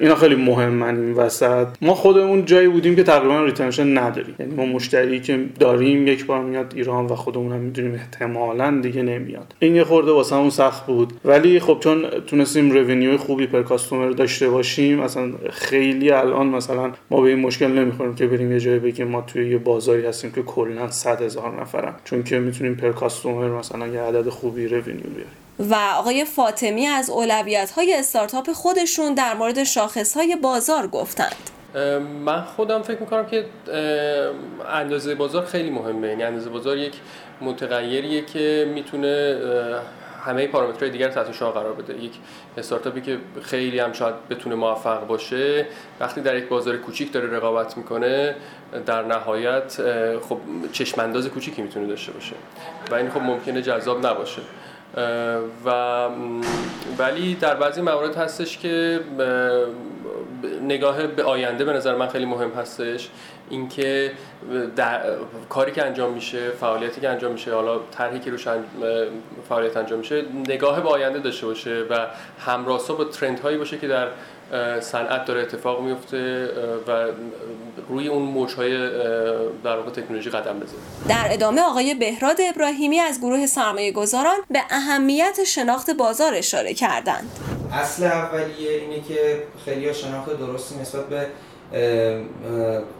اینا 0.00 0.14
خیلی 0.14 0.34
مهمن 0.34 0.96
این 0.96 1.12
وسط. 1.12 1.66
ما 1.82 1.94
خودمون 1.94 2.44
جایی 2.44 2.68
بودیم 2.68 2.96
که 2.96 3.02
تقریبا 3.02 3.44
retention 3.44 3.98
نداریم. 3.98 4.34
یعنی 4.38 4.54
ما 4.54 4.66
مشتری 4.66 5.20
که 5.20 5.44
داریم 5.58 6.06
یک 6.06 6.26
بار 6.26 6.40
میاد 6.40 6.72
ایران 6.76 7.06
و 7.06 7.14
خودمون 7.14 7.52
هم 7.52 7.60
می‌دونیم 7.60 7.94
احتمالا 7.94 8.80
دیگه 8.82 9.02
نمیاد. 9.02 9.54
این 9.58 9.76
یه 9.76 9.84
خورده 9.84 10.12
واسه 10.12 10.36
اون 10.36 10.50
سخت 10.50 10.86
بود. 10.86 11.12
ولی 11.24 11.60
خب 11.60 11.78
چون 11.80 12.04
تونستیم 12.26 12.70
revenue 12.70 13.16
خوبی 13.16 13.46
per 13.46 13.62
customer 13.62 14.10
داشته 14.10 14.48
باشیم 14.48 15.00
اصلا 15.00 15.32
خیلی 15.50 16.10
الان 16.10 16.46
مثلا 16.46 16.92
ما 17.10 17.20
به 17.20 17.28
این 17.28 17.38
مشکل 17.38 17.66
نمی‌خوریم 17.66 18.14
که 18.14 18.26
بریم 18.26 18.52
یه 18.52 18.60
جایی 18.60 18.78
بگیم 18.78 19.08
ما 19.08 19.20
توی 19.20 19.50
یه 19.50 19.58
بازاری 19.58 20.06
هستیم 20.06 20.32
که 20.32 20.42
کلا 20.42 20.90
100 20.90 21.22
هزار 21.22 21.60
نفرن. 21.60 21.94
چون 22.04 22.22
که 22.22 22.38
می‌تونیم 22.38 22.74
پر 22.74 22.92
کاستومر 22.92 23.48
مثلا 23.48 23.86
یه 23.86 24.00
عدد 24.00 24.28
خوبی 24.28 24.68
رونیو 24.68 24.84
بیاریم. 24.84 25.41
و 25.58 25.74
آقای 25.74 26.24
فاطمی 26.24 26.86
از 26.86 27.10
اولویت 27.10 27.70
های 27.70 27.94
استارتاپ 27.94 28.52
خودشون 28.52 29.14
در 29.14 29.34
مورد 29.34 29.64
شاخص 29.64 30.16
های 30.16 30.36
بازار 30.36 30.86
گفتند. 30.86 31.50
من 32.24 32.42
خودم 32.42 32.82
فکر 32.82 33.00
می‌کنم 33.00 33.26
که 33.26 33.44
اندازه 34.72 35.14
بازار 35.14 35.44
خیلی 35.44 35.70
مهمه. 35.70 36.08
یعنی 36.08 36.22
اندازه 36.22 36.50
بازار 36.50 36.76
یک 36.76 36.94
متغیریه 37.40 38.24
که 38.24 38.70
می‌تونه 38.74 39.38
همه 40.26 40.46
پارامترهای 40.46 40.90
دیگر 40.90 41.08
تحت 41.08 41.32
شعار 41.32 41.52
قرار 41.52 41.72
بده. 41.72 42.04
یک 42.04 42.12
استارتاپی 42.58 43.00
که 43.00 43.18
خیلی 43.42 43.78
هم 43.78 43.92
شاید 43.92 44.28
بتونه 44.30 44.54
موفق 44.54 45.06
باشه 45.06 45.66
وقتی 46.00 46.20
در 46.20 46.36
یک 46.36 46.48
بازار 46.48 46.76
کوچیک 46.76 47.12
داره 47.12 47.36
رقابت 47.36 47.76
می‌کنه 47.76 48.34
در 48.86 49.02
نهایت 49.02 49.76
خب 50.28 50.38
چشم 50.72 51.00
انداز 51.00 51.28
کوچیکی 51.28 51.62
می‌تونه 51.62 51.86
داشته 51.86 52.12
باشه. 52.12 52.34
و 52.90 52.94
این 52.94 53.10
خب 53.10 53.20
ممکنه 53.20 53.62
جذاب 53.62 54.06
نباشه. 54.06 54.42
و 55.64 56.08
ولی 56.98 57.34
در 57.34 57.54
بعضی 57.54 57.80
موارد 57.80 58.16
هستش 58.16 58.58
که 58.58 59.00
نگاه 60.62 61.06
به 61.06 61.22
آینده 61.22 61.64
به 61.64 61.72
نظر 61.72 61.94
من 61.94 62.08
خیلی 62.08 62.24
مهم 62.24 62.50
هستش. 62.50 63.08
اینکه 63.52 64.12
کاری 65.48 65.72
که 65.72 65.84
انجام 65.84 66.12
میشه 66.12 66.50
فعالیتی 66.50 67.00
که 67.00 67.08
انجام 67.08 67.32
میشه 67.32 67.54
حالا 67.54 67.78
طرحی 67.90 68.20
که 68.20 68.30
روش 68.30 68.48
فعالیت 69.48 69.76
انجام 69.76 69.98
میشه 69.98 70.24
نگاه 70.48 70.80
به 70.80 70.88
آینده 70.88 71.18
داشته 71.18 71.46
باشه 71.46 71.86
و 71.90 72.06
همراستا 72.46 72.94
با 72.94 73.04
ترند 73.04 73.40
هایی 73.40 73.58
باشه 73.58 73.78
که 73.78 73.88
در 73.88 74.08
صنعت 74.80 75.24
داره 75.24 75.40
اتفاق 75.40 75.80
میفته 75.80 76.48
و 76.88 77.06
روی 77.88 78.08
اون 78.08 78.22
موجهای 78.22 78.90
در 79.64 79.76
واقع 79.76 79.90
تکنولوژی 79.90 80.30
قدم 80.30 80.60
بزنه. 80.60 80.78
در 81.08 81.26
ادامه 81.30 81.62
آقای 81.62 81.94
بهراد 81.94 82.36
ابراهیمی 82.54 83.00
از 83.00 83.18
گروه 83.18 83.46
سرمایه 83.46 83.92
گذاران 83.92 84.38
به 84.50 84.60
اهمیت 84.70 85.44
شناخت 85.44 85.90
بازار 85.90 86.34
اشاره 86.34 86.74
کردند. 86.74 87.30
اصل 87.72 88.04
اولیه 88.04 88.70
اینه 88.70 89.00
که 89.00 89.42
خیلی 89.64 89.94
شناخت 89.94 90.38
درستی 90.38 90.74
نسبت 90.80 91.08
به 91.08 91.26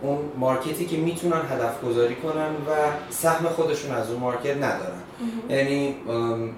اون 0.02 0.19
مارکتی 0.38 0.87
که 0.87 0.97
می‌تونن 0.97 1.41
هدف 1.50 1.81
گذاری 1.85 2.14
کنن 2.14 2.50
و 2.50 2.73
سهم 3.11 3.49
خودشون 3.49 3.95
از 3.95 4.11
اون 4.11 4.21
market 4.21 4.57
ندارن. 4.57 5.02
یعنی 5.49 5.95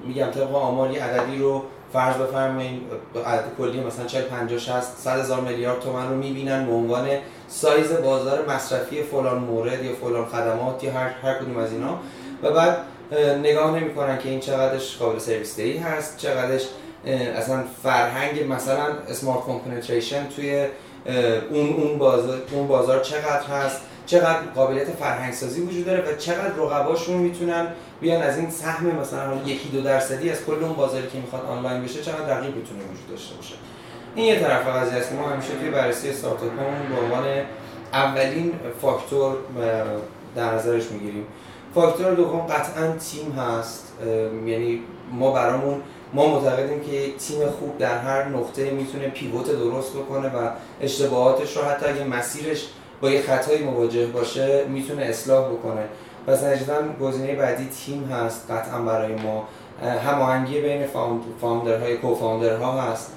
میگم 0.07 0.31
طبق 0.31 0.55
آمار 0.55 0.91
یه 0.91 1.05
عددی 1.05 1.39
رو 1.39 1.63
فرض 1.93 2.17
بفرمایید 2.17 2.83
عدد 3.27 3.45
کلی 3.59 3.81
مثلا 3.81 4.07
40 4.07 4.23
50 4.23 4.59
60 4.59 4.83
100 4.99 5.21
هزار 5.21 5.41
میلیارد 5.41 5.81
تومن 5.81 6.09
رو 6.09 6.17
می‌بینن 6.17 6.67
به 6.67 6.73
عنوان 6.73 7.09
سایز 7.49 7.93
بازار 7.93 8.49
مصرفی 8.49 9.03
فلان 9.03 9.39
مورد 9.39 9.85
یا 9.85 9.93
فلان 9.95 10.27
خدمات 10.27 10.85
یا 10.85 10.93
هر 10.93 11.09
هر 11.09 11.35
کدوم 11.35 11.57
از 11.57 11.73
اینا. 11.73 11.99
و 12.43 12.51
بعد 12.51 12.79
نگاه 13.43 13.81
نمی‌کنن 13.81 14.19
که 14.19 14.29
این 14.29 14.41
چقدرش 14.41 14.97
قابل 14.97 15.19
سرویس 15.19 15.57
دهی 15.57 15.79
هست 15.79 16.17
چقدرش 16.19 16.69
اصلا 17.37 17.65
فرهنگ 17.83 18.53
مثلا 18.53 18.87
smartphone 19.09 19.45
penetration 19.47 20.29
توی 20.37 20.67
اون 21.51 21.73
اون 21.73 21.99
بازار 21.99 22.39
اون 22.51 22.69
بازار 22.69 23.01
چقدر 23.01 23.47
هست 23.47 23.81
چقدر 24.07 24.39
قابلیت 24.55 24.91
فرهنگ 24.91 25.35
سازی 25.35 25.61
وجود 25.61 25.87
داره 25.87 26.01
و 26.01 26.17
چقدر 26.17 26.55
رقباشون 26.57 27.17
می‌تونن 27.17 27.67
بیان 28.01 28.23
از 28.23 28.39
این 28.39 28.51
سهم 28.51 28.87
مثلا 28.87 29.35
یکی 29.47 29.69
دو 29.69 29.81
درصدی 29.81 30.31
از 30.31 30.45
کل 30.45 30.65
اون 30.65 30.73
بازاری 30.73 31.07
که 31.07 31.19
می‌خواد 31.19 31.45
آنلاین 31.45 31.83
بشه 31.83 32.03
چقدر 32.03 32.39
رقیب 32.39 32.57
می‌تونه 32.57 32.81
وجود 32.81 33.11
داشته 33.11 33.35
باشه. 33.35 33.55
این 34.15 34.27
یه 34.27 34.41
طرف 34.41 34.67
قضیه 34.67 34.99
است 34.99 35.09
که 35.09 35.15
ما 35.15 35.29
همیشه 35.29 35.49
توی 35.61 35.71
بررسی 35.71 36.09
استارتاپ 36.09 36.51
به 36.91 37.01
عنوان 37.05 37.25
اولین 37.93 38.53
فاکتور 38.83 39.37
در 40.37 40.55
نظرش 40.55 40.91
می‌گیریم. 40.91 41.27
فاکتور 41.75 42.15
دوم 42.15 42.47
قطعا 42.47 42.93
تیم 42.93 43.33
هست 43.33 43.93
یعنی 44.47 44.81
ما 45.13 45.33
برامون 45.33 45.81
ما 46.15 46.27
معتقدیم 46.27 46.81
که 46.81 47.13
تیم 47.19 47.47
خوب 47.47 47.79
در 47.79 47.99
هر 47.99 48.29
نقطه 48.29 48.71
می‌تونه 48.71 49.09
پیوت 49.09 49.47
درست 49.51 49.97
بکنه 49.97 50.29
و 50.29 50.51
اشتباهاتش 50.81 51.57
رو 51.57 51.63
حتی 51.63 51.87
اگه 51.87 52.05
مسیرش 52.05 52.69
با 53.01 53.11
یه 53.11 53.23
خطایی 53.23 53.63
مواجه 53.63 54.07
باشه 54.07 54.65
می‌تونه 54.69 55.03
اصلاح 55.03 55.53
بکنه. 55.53 55.83
پس 56.27 56.45
نجدا 56.45 56.75
گزینه 57.01 57.35
بعدی 57.35 57.69
تیم 57.69 58.05
هست 58.05 58.51
قطعا 58.51 58.83
برای 58.83 59.15
ما. 59.15 59.49
هماهنگی 59.99 60.61
بین 60.61 60.87
فاوندرهای 61.41 61.97
کوفاوندرها 61.97 62.83
هست. 62.83 63.13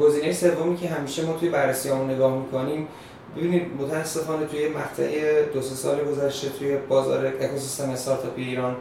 گزینه 0.00 0.32
سومی 0.32 0.76
که 0.76 0.88
همیشه 0.88 1.26
ما 1.26 1.32
توی 1.32 1.48
بررسی 1.48 1.88
همون 1.88 2.10
نگاه 2.10 2.36
می‌کنیم 2.36 2.88
ببینید 3.36 3.62
متاسفانه 3.80 4.46
توی 4.46 4.68
مقطع 4.68 5.42
دو 5.42 5.62
سه 5.62 5.74
سال 5.74 6.04
گذشته 6.04 6.48
توی 6.48 6.76
بازار 6.76 7.26
اکوسیستم 7.26 7.90
استارتاپی 7.90 8.42
ایران 8.42 8.76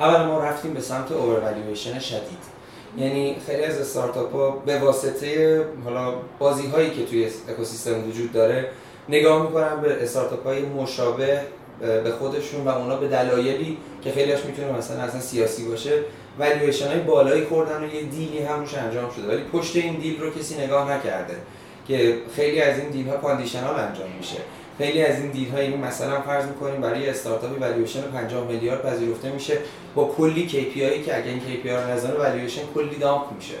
اول 0.00 0.26
ما 0.26 0.44
رفتیم 0.44 0.74
به 0.74 0.80
سمت 0.80 1.12
اووروالویشن 1.12 1.98
شدید. 1.98 2.54
یعنی 2.98 3.36
خیلی 3.46 3.64
از 3.64 3.78
استارتاپ 3.78 4.32
ها 4.32 4.50
به 4.50 4.78
واسطه 4.78 5.64
حالا 5.84 6.14
بازی 6.38 6.66
هایی 6.66 6.90
که 6.90 7.04
توی 7.04 7.28
اکوسیستم 7.48 8.08
وجود 8.08 8.32
داره 8.32 8.68
نگاه 9.08 9.42
می‌کنن 9.42 9.80
به 9.80 10.02
استارتاپ 10.02 10.46
های 10.46 10.62
مشابه 10.62 11.40
به 11.80 12.12
خودشون 12.18 12.64
و 12.64 12.68
اونا 12.68 12.96
به 12.96 13.08
دلایلی 13.08 13.78
که 14.02 14.12
خیلیش 14.12 14.44
می‌تونه 14.44 14.72
مثلا 14.72 15.02
اصلا 15.02 15.20
سیاسی 15.20 15.68
باشه 15.68 16.02
والویشن 16.38 16.88
های 16.88 17.00
بالایی 17.00 17.44
خوردن 17.44 17.84
و 17.84 17.94
یه 17.94 18.02
deal 18.02 18.31
ی 18.31 18.38
همش 18.38 18.74
انجام 18.74 19.10
شده. 19.10 19.28
ولی 19.28 19.42
پشت 19.52 19.76
این 19.76 19.94
deal 19.94 20.20
رو 20.20 20.30
کسی 20.30 20.62
نگاه 20.62 20.92
نکرده 20.92 21.34
که 21.88 22.18
خیلی 22.36 22.60
از 22.60 22.78
این 22.78 22.90
deal 22.90 23.08
ها 23.08 23.16
conditional 23.16 23.80
انجام 23.80 24.08
میشه. 24.18 24.36
خیلی 24.78 25.02
از 25.02 25.18
این 25.18 25.30
deal 25.30 25.50
ها 25.50 25.62
یعنی 25.62 25.76
مثلا 25.76 26.20
فرض 26.20 26.46
می‌کنیم 26.46 26.80
برای 26.80 27.08
استارتاپی 27.08 27.60
والیویشن 27.60 28.02
50 28.02 28.46
میلیارد 28.46 28.82
پذیرفته 28.82 29.30
میشه. 29.30 29.58
با 29.94 30.14
کلی 30.16 30.48
KPI 30.48 31.06
که 31.06 31.16
اگه 31.16 31.30
این 31.30 31.40
KPI 31.40 31.68
رو 31.68 31.90
نظر 31.90 32.14
والیویشن 32.14 32.62
کلی 32.74 32.96
dump 32.96 33.32
میشه. 33.36 33.54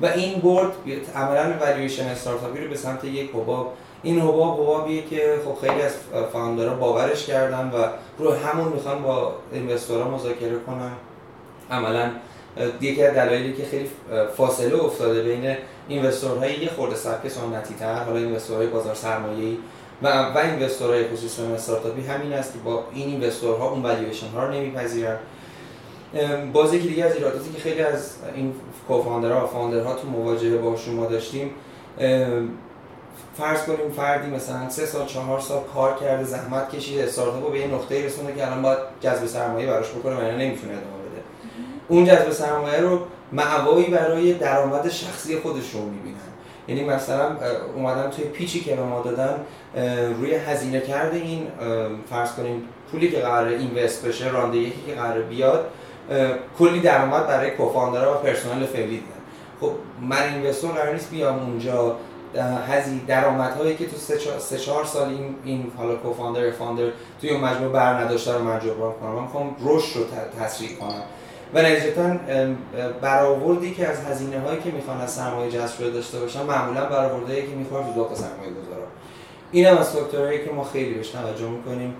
و 0.00 0.06
این 0.06 0.38
بورد 0.38 0.72
عملا 1.14 1.54
والیویشن 1.60 2.06
استارتاپی 2.06 2.60
رو 2.60 2.70
به 2.70 2.76
سمت 2.76 3.04
یک 3.04 3.30
حباب 3.30 3.72
این 4.02 4.20
حباب 4.20 4.60
حبابیه 4.60 5.02
که 5.10 5.34
خب 5.44 5.66
خیلی 5.66 5.82
از 5.82 5.92
founder 6.32 6.69
ها 6.69 6.74
باورش 6.74 7.26
کردن 7.26 7.70
و 7.74 7.86
رو 8.18 8.32
همون 8.32 8.72
می‌خوان 8.72 9.02
با 9.02 9.34
investor 9.52 10.04
ها 10.04 10.10
مذاکره 10.10 10.58
کنن. 10.66 10.92
عملا 11.70 12.10
یکی 12.80 13.02
از 13.02 13.14
دلایلی 13.14 13.52
که 13.52 13.64
خیلی 13.64 13.88
فاصله 14.36 14.84
افتاده 14.84 15.22
بین 15.22 15.56
investor 15.88 16.44
های 16.44 16.58
یه 16.58 16.70
خورده 16.70 16.96
سبک 16.96 17.28
سنتی 17.28 17.74
تر 17.74 17.94
حالا 17.94 18.18
investor 18.18 18.56
های 18.56 18.66
بازار 18.66 18.94
سرمایه‌ای 18.94 19.56
و 20.02 20.08
و 20.08 20.38
investor 20.38 20.94
های 20.94 21.08
خصوصی 21.08 21.42
استارتاپی 21.42 22.02
همین 22.02 22.32
است 22.32 22.52
که 22.52 22.58
با 22.58 22.84
این 22.94 23.08
investor 23.08 23.63
ها 23.63 23.70
اون 23.70 23.82
والیویشن 23.82 24.28
ها 24.28 24.46
رو 24.46 24.52
نمیپذیرن. 24.52 25.16
باز 26.52 26.74
یکی 26.74 26.88
دیگه 26.88 27.04
از 27.04 27.16
ایراداتی 27.16 27.50
که 27.50 27.60
خیلی 27.60 27.80
از 27.80 28.14
این 28.34 28.54
کوفاندرها 28.88 29.44
و 29.44 29.46
فاوندرها 29.46 29.94
تو 29.94 30.08
مواجهه 30.08 30.56
با 30.56 30.76
شما 30.76 31.06
داشتیم 31.06 31.50
فرض 33.36 33.62
کنیم 33.64 33.90
فردی 33.96 34.30
مثلا 34.30 34.70
سه 34.70 34.86
سال 34.86 35.06
چهار 35.06 35.40
سال 35.40 35.62
کار 35.74 35.98
کرده 35.98 36.24
زحمت 36.24 36.70
کشیده 36.76 37.04
استارتاپ 37.04 37.44
رو 37.44 37.50
به 37.50 37.58
یه 37.58 37.66
نقطه 37.66 38.06
رسونده 38.06 38.34
که 38.34 38.46
الان 38.46 38.62
باید 38.62 38.78
جذب 39.00 39.26
سرمایه 39.26 39.66
براش 39.66 39.90
بکنه 39.90 40.14
و 40.14 40.20
نمی‌تونه 40.20 40.72
ادامه 40.72 41.02
بده. 41.10 41.22
اون 41.88 42.04
جذب 42.04 42.30
سرمایه 42.30 42.80
رو 42.80 43.00
معوایی 43.32 43.86
برای 43.86 44.34
درآمد 44.34 44.88
شخصی 44.88 45.38
خودشون 45.38 45.82
می‌بینن. 45.82 46.31
یعنی 46.68 46.84
مثلا 46.84 47.36
اومدن 47.76 48.10
توی 48.10 48.24
پیچی 48.24 48.60
که 48.60 48.76
به 48.76 48.82
ما 48.82 49.02
دادن 49.02 49.36
روی 50.14 50.34
هزینه 50.34 50.80
کرده 50.80 51.16
این 51.16 51.46
فرض 52.10 52.32
کنیم 52.32 52.62
پولی 52.90 53.10
که 53.10 53.18
قرار 53.18 53.48
اینوست 53.48 54.06
بشه 54.06 54.30
رانده 54.30 54.58
یکی 54.58 54.82
که 54.86 54.94
قرار 54.94 55.22
بیاد 55.22 55.70
کلی 56.58 56.80
درآمد 56.80 57.26
برای 57.26 57.50
کوفاندرها 57.50 58.12
و 58.12 58.14
پرسنل 58.14 58.66
فعلی 58.66 58.96
دادن. 58.96 59.22
خب 59.60 59.70
من 60.00 60.34
اینوستور 60.34 60.70
قرار 60.70 60.92
نیست 60.92 61.10
بیام 61.10 61.38
اونجا 61.38 61.96
هزی 62.68 63.00
درآمدهایی 63.06 63.76
که 63.76 63.86
تو 63.86 63.96
سه 64.38 64.58
چهار 64.58 64.84
سال 64.84 65.08
این 65.08 65.34
این 65.44 65.72
حالا 65.78 65.96
کوفاندر 65.96 66.50
فاندر 66.50 66.84
توی 67.20 67.30
اون 67.30 67.40
مجموعه 67.40 67.72
بر 67.72 68.04
نداشته 68.04 68.32
رو 68.32 68.44
من 68.44 68.60
جبران 68.60 68.92
کنم. 68.92 69.10
من 69.10 69.22
می‌خوام 69.22 69.56
رشد 69.64 69.96
رو 69.96 70.04
تسریع 70.40 70.76
کنم. 70.76 71.02
و 71.54 71.62
نتیجتا 71.62 72.16
برآوردی 73.00 73.74
که 73.74 73.88
از 73.88 74.04
هزینه 74.04 74.40
هایی 74.40 74.60
که 74.60 74.70
می‌خوان 74.70 75.00
از 75.00 75.10
سرمایه 75.12 75.50
جذب 75.50 75.78
شده 75.78 75.90
داشته 75.90 76.18
باشن 76.18 76.42
معمولا 76.42 76.86
برآوردهایی 76.86 77.42
که 77.42 77.54
می‌خواد 77.54 77.84
تو 77.84 78.14
سرمایه 78.14 78.50
گذارا. 78.50 78.86
این 79.52 79.66
هم 79.66 79.78
از 79.78 79.90
فاکتورهایی 79.90 80.44
که 80.44 80.50
ما 80.50 80.64
خیلی 80.64 80.94
بهش 80.94 81.08
توجه 81.08 81.48
می‌کنیم. 81.48 81.94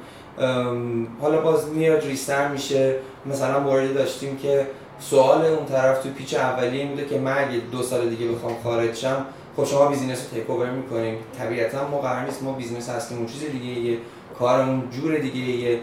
حالا 1.21 1.41
باز 1.41 1.69
میاد 1.69 2.05
ریستر 2.05 2.49
میشه. 2.49 2.97
مثلا 3.27 3.61
موردی 3.61 3.95
داشتیم 3.95 4.37
که 4.37 4.67
سوال 5.01 5.45
اون 5.45 5.67
طرف 5.67 6.03
تو 6.03 6.09
pitch 6.09 6.35
اولیه 6.35 6.87
بوده 6.87 7.05
که 7.05 7.19
من 7.19 7.39
اگه 7.39 7.61
دو 7.73 7.83
سال 7.83 8.09
دیگه 8.09 8.33
بخوام 8.33 8.57
خارج 8.65 8.95
شم 8.95 9.27
خب 9.57 9.65
شما 9.65 9.87
business 9.87 10.19
رو 10.19 10.39
take 10.39 10.51
over 10.51 10.71
می‌کنیم. 10.71 11.19
طبیعتا 11.39 11.89
ما 11.89 11.99
قرار 11.99 12.25
نیست 12.25 12.43
ما 12.43 12.53
business 12.53 12.89
هستیم 12.89 13.19
اون 13.19 13.27
چیز 13.27 13.41
دیگه 13.41 13.67
یه 13.67 13.99
کارمون 14.39 14.91
جور 14.91 15.19
دیگه 15.19 15.39
یه 15.39 15.79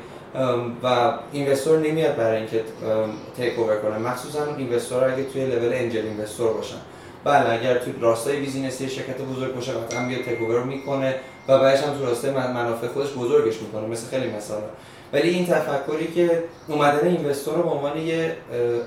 و 0.84 1.14
investor 1.32 1.80
نمیاد 1.80 2.16
برای 2.16 2.38
اینکه 2.38 2.64
take 3.38 3.60
over 3.60 3.78
کنه. 3.78 3.98
مخصوصا 3.98 4.56
investor 4.58 5.14
اگه 5.14 5.24
توی 5.24 5.46
level 5.46 5.74
angel 5.74 6.06
investor 6.06 6.54
باشن. 6.54 6.78
بله 7.24 7.50
اگر 7.50 7.78
توی 7.78 7.94
راستای 8.02 8.40
business 8.40 8.84
ی 8.84 8.90
شرکت 8.90 9.22
بزرگ 9.22 9.56
باشه 9.56 9.72
قطعا 9.72 10.08
بیاد 10.08 10.22
take 10.22 10.42
over 10.42 10.64
می‌کنه 10.64 11.16
و 11.48 11.60
بعدش 11.60 11.84
هم 11.84 11.98
تو 11.98 12.06
راستای 12.06 12.32
منافع 12.32 12.88
خودش 12.88 13.10
بزرگش 13.12 13.62
می‌کنه 13.62 13.88
مثل 13.88 14.08
خیلی 14.08 14.30
مثلا 14.32 14.58
ولی 15.14 15.30
این 15.30 15.46
تفکری 15.46 16.08
که 16.08 16.44
اومدن 16.68 17.08
investor 17.08 17.56
رو 17.56 17.64
به 17.64 17.70
عنوان 17.70 17.98
یه 17.98 18.36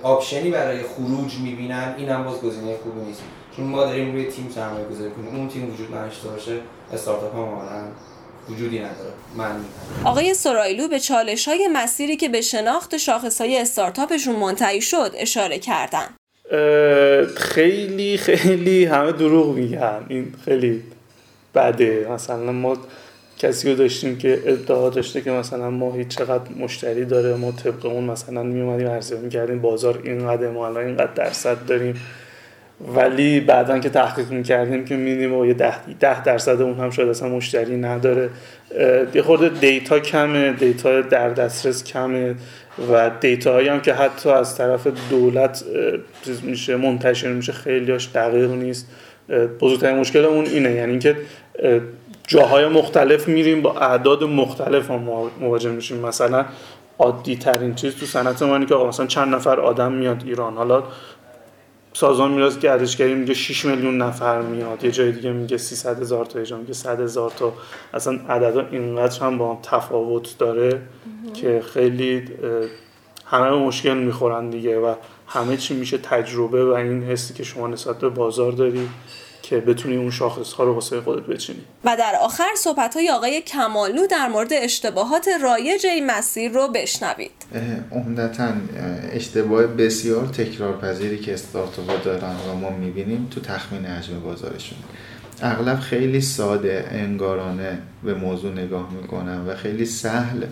option 0.02 0.43
ی 0.43 0.50
برای 0.50 0.82
خروج 0.82 1.38
می‌بینن 1.38 1.94
این 1.98 2.08
هم 2.08 2.24
باز 2.24 2.40
گزینه 2.40 2.76
خوبی 2.82 3.00
نیست. 3.00 3.22
چون 3.56 3.66
ما 3.66 3.84
داریم 3.84 4.12
روی 4.12 4.24
تیم 4.24 4.50
سرمایه 4.54 4.84
گذاری 4.84 5.10
کنیم 5.10 5.36
اون 5.36 5.48
تیم 5.48 5.74
وجود 5.74 5.94
نداشته 5.94 6.28
باشه 6.28 6.52
استارتاپ 6.92 7.36
هم 7.36 7.48
وجودی 8.50 8.78
نداره. 8.78 9.12
من 9.36 9.56
آقای 10.04 10.34
سرایلو 10.34 10.88
به 10.88 11.00
چالش 11.00 11.48
های 11.48 11.68
مسیری 11.72 12.16
که 12.16 12.28
به 12.28 12.40
شناخت 12.40 12.96
شاخص 12.96 13.40
های 13.40 13.58
استارتاپشون 13.58 14.36
منتهی 14.36 14.80
شد 14.80 15.10
اشاره 15.14 15.58
کردن. 15.58 16.06
خیلی 17.36 18.16
خیلی 18.16 18.84
همه 18.84 19.12
دروغ 19.12 19.56
میگن. 19.56 20.06
این 20.08 20.34
خیلی 20.44 20.82
بده. 21.54 22.06
مثلا 22.10 22.52
ما 22.52 22.76
کسی 23.38 23.70
رو 23.70 23.76
داشتیم 23.76 24.18
که 24.18 24.42
ادعا 24.46 24.90
داشته 24.90 25.20
که 25.20 25.30
مثلا 25.30 25.70
ماهی 25.70 26.04
چقدر 26.04 26.52
مشتری 26.58 27.04
داره 27.04 27.34
ما 27.34 27.52
طبق 27.52 27.86
اون 27.86 28.04
مثلا 28.04 28.42
میومدیم 28.42 28.90
ارزیابی 28.90 29.24
می‌کردیم 29.24 29.60
بازار 29.60 30.00
اینقدر 30.04 30.50
ما 30.50 30.66
الان 30.66 30.86
اینقدر 30.86 31.12
درصد 31.12 31.66
داریم. 31.66 32.00
ولی 32.86 33.40
بعدا 33.40 33.78
که 33.78 33.88
تحقیق 33.88 34.30
می‌کردیم 34.30 34.84
که 34.84 34.96
میدیم 34.96 35.44
یه 35.44 35.54
ده, 35.54 35.94
ده 36.00 36.22
درصد 36.22 36.62
اون 36.62 36.78
هم 36.78 36.90
شاید 36.90 37.08
اصلا 37.08 37.28
مشتری 37.28 37.76
نداره. 37.76 38.30
یه 39.14 39.22
خورده 39.22 39.48
دیتا 39.48 39.98
کمه 39.98 40.52
دیتا 40.52 41.00
در 41.00 41.28
دسترس 41.28 41.84
کمه 41.84 42.34
و 42.92 43.10
دیتا 43.20 43.52
هایی 43.52 43.68
هم 43.68 43.80
که 43.80 43.92
حتی 43.94 44.30
از 44.30 44.56
طرف 44.56 44.86
دولت 45.10 45.64
میشه 46.42 46.76
منتشر 46.76 47.32
میشه 47.32 47.52
خیلیاش 47.52 48.08
دقیق 48.14 48.50
نیست. 48.50 48.88
بزرگترین 49.60 49.98
مشکل 49.98 50.24
اون 50.24 50.46
اینه. 50.46 50.70
یعنی 50.70 50.98
که 50.98 51.16
جاهای 52.26 52.66
مختلف 52.66 53.28
میریم 53.28 53.62
با 53.62 53.78
اعداد 53.78 54.24
مختلف 54.24 54.90
هم 54.90 55.08
مواجه 55.40 55.70
میشیم. 55.70 55.98
مثلا 55.98 56.44
عادی 56.98 57.36
ترین 57.36 57.74
چیز 57.74 57.96
تو 57.96 58.06
صنعت 58.06 58.42
ما 58.42 58.64
که 58.64 58.74
مثلا 58.74 59.06
چند 59.06 59.34
نفر 59.34 59.60
آدم 59.60 59.92
میاد 59.92 60.22
ایران. 60.26 60.54
حالا 60.54 60.82
سازمان 61.92 62.30
میراث 62.30 62.58
گردشگری 62.58 63.14
میگه 63.14 63.34
6 63.34 63.64
میلیون 63.64 64.02
نفر 64.02 64.42
میاد. 64.42 64.84
یه 64.84 64.90
جای 64.90 65.12
دیگه 65.12 65.32
میگه 65.32 65.58
300 65.58 66.00
هزار 66.00 66.24
تا 66.24 66.38
یه 66.38 66.44
جای 66.44 66.60
میگه 66.60 66.72
100 66.72 67.00
هزار 67.00 67.30
تا. 67.30 67.52
اصلا 67.94 68.20
عددا 68.28 68.66
اینقدر 68.70 69.20
هم 69.20 69.38
با 69.38 69.54
هم 69.54 69.58
تفاوت 69.62 70.38
داره 70.38 70.82
که 71.34 71.62
خیلی 71.74 72.24
همه 73.26 73.50
مشکل 73.50 73.94
می‌خورن 73.94 74.50
دیگه 74.50 74.78
و 74.78 74.94
همه 75.26 75.56
چی 75.56 75.74
میشه 75.74 75.98
تجربه 75.98 76.64
و 76.64 76.72
این 76.72 77.02
حسی 77.02 77.34
که 77.34 77.44
شما 77.44 77.66
نسبت 77.66 77.98
به 77.98 78.08
بازار 78.08 78.52
داری. 78.52 78.88
که 79.42 79.56
بتونی 79.56 79.96
اون 79.96 80.10
شاخص 80.10 80.52
ها 80.52 80.64
رو 80.64 80.74
واسه 80.74 81.00
خودت 81.00 81.26
بچینی. 81.26 81.60
و 81.84 81.96
در 81.96 82.14
آخر 82.20 82.48
صحبت 82.56 82.96
های 82.96 83.10
آقای 83.10 83.40
کمالو 83.40 84.06
در 84.06 84.28
مورد 84.28 84.52
اشتباهات 84.52 85.28
رایج 85.42 85.86
این 85.86 86.06
مسیر 86.06 86.52
رو 86.52 86.68
بشنوید. 86.68 87.30
عمدتا 87.92 88.48
اشتباه 89.12 89.66
بسیار 89.66 90.26
تکرارپذیری 90.26 91.18
که 91.18 91.34
استارتاپ 91.34 92.04
دارن 92.04 92.36
و 92.50 92.54
ما 92.54 92.70
می‌بینیم 92.70 93.28
تو 93.30 93.40
تخمین 93.40 93.84
حجم 93.84 94.20
بازارشون. 94.20 94.78
اغلب 95.42 95.80
خیلی 95.80 96.20
ساده 96.20 96.88
انگارانه 96.90 97.78
به 98.04 98.14
موضوع 98.14 98.52
نگاه 98.52 98.92
می‌کنن 98.92 99.46
و 99.46 99.56
خیلی 99.56 99.86
سهل 99.86 100.44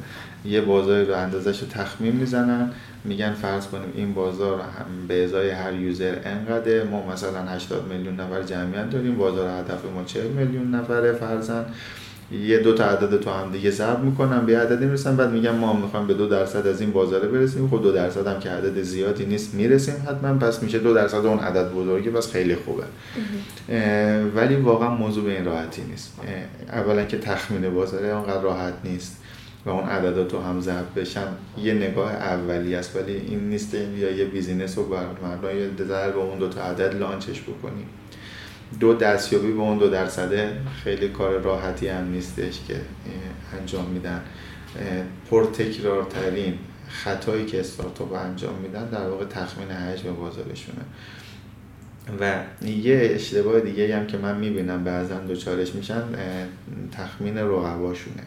یه 0.44 0.60
بازاری 0.60 1.04
رو 1.04 1.14
اندازش 1.14 1.60
رو 1.60 1.68
تخمین 1.68 2.16
می‌زنن. 2.16 2.70
میگن 3.04 3.32
فرض 3.32 3.66
کنیم 3.66 3.92
این 3.94 4.14
بازار 4.14 4.60
هم 4.60 5.06
به 5.08 5.24
ازای 5.24 5.50
هر 5.50 5.72
یوزر 5.72 6.16
انقدر 6.24 6.84
ما 6.84 7.12
مثلا 7.12 7.38
80 7.38 7.88
میلیون 7.88 8.20
نفر 8.20 8.42
جمعیت 8.42 8.90
داریم. 8.90 9.16
بازار 9.16 9.48
هدف 9.48 9.84
ما 9.94 10.04
40 10.04 10.26
میلیون 10.26 10.74
نفره 10.74 11.12
فرزن. 11.12 11.64
یه 12.32 12.58
دو 12.58 12.74
تا 12.74 12.84
عدد 12.84 13.20
تو 13.20 13.30
هم 13.30 13.52
دیگه 13.52 13.70
ضرب 13.70 14.04
می‌کنن. 14.04 14.46
به 14.46 14.58
عددی 14.58 14.86
می‌رسن. 14.86 15.16
بعد 15.16 15.30
میگن 15.30 15.50
ما 15.50 15.72
می‌خوایم 15.72 16.06
به 16.06 16.14
دو 16.14 16.26
درصد 16.26 16.66
از 16.66 16.80
این 16.80 16.92
بازاره 16.92 17.28
برسیم. 17.28 17.68
خب 17.68 17.82
دو 17.82 17.92
درصد 17.92 18.26
هم 18.26 18.40
که 18.40 18.50
عدد 18.50 18.82
زیادی 18.82 19.26
نیست 19.26 19.54
می‌رسیم 19.54 19.94
حتما. 20.08 20.38
پس 20.38 20.62
میشه 20.62 20.78
دو 20.78 20.94
درصد 20.94 21.26
اون 21.26 21.38
عدد 21.38 21.72
بزرگی. 21.72 22.10
پس 22.10 22.32
خیلی 22.32 22.56
خوبه. 22.56 22.84
ولی 24.34 24.56
واقعا 24.56 24.90
موضوع 24.90 25.24
به 25.24 25.30
این 25.30 25.44
راحتی 25.44 25.82
نیست. 25.82 26.12
اولا 26.72 27.04
که 27.04 27.18
تخمین 27.18 27.74
بازاره 27.74 28.08
اونقدر 28.08 28.40
راحت 28.40 28.74
نیست. 28.84 29.19
و 29.66 29.70
اون 29.70 29.88
عددات 29.88 30.32
رو 30.32 30.40
هم 30.40 30.60
ضرب 30.60 31.00
بشن 31.00 31.26
یه 31.58 31.74
نگاه 31.74 32.12
اولی 32.12 32.74
است 32.74 32.96
ولی 32.96 33.12
این 33.12 33.48
نیست 33.48 33.74
یا 33.74 34.10
یه 34.10 34.24
business 34.24 34.78
رو 34.78 34.84
بر 34.84 35.06
مبنای 35.06 35.68
به 35.68 36.16
اون 36.16 36.38
دو 36.38 36.48
تا 36.48 36.62
عدد 36.62 36.94
launch 36.94 37.30
ش 37.30 37.42
بکنیم. 37.42 37.86
دو 38.80 38.94
دستیابی 38.94 39.52
به 39.52 39.60
اون 39.60 39.78
دو 39.78 39.90
درصده 39.90 40.52
خیلی 40.84 41.08
کار 41.08 41.38
راحتی 41.38 41.88
هم 41.88 42.10
نیستش 42.10 42.60
که 42.68 42.80
انجام 43.60 43.84
میدن. 43.84 44.22
پرتکرارترین 45.30 46.58
خطایی 46.88 47.46
که 47.46 47.60
استارتاپ 47.60 48.12
انجام 48.12 48.54
میدن 48.54 48.88
در 48.88 49.08
واقع 49.08 49.24
تخمین 49.24 49.68
حجم 49.70 50.14
بازارشونه. 50.14 50.82
و 52.20 52.42
یه 52.66 53.10
اشتباه 53.14 53.60
دیگه 53.60 53.96
هم 53.96 54.06
که 54.06 54.18
من 54.18 54.36
می‌بینم 54.36 54.84
بعضا 54.84 55.18
دوچارش 55.18 55.74
میشن 55.74 56.02
تخمین 56.92 57.38
رقباشونه. 57.38 58.22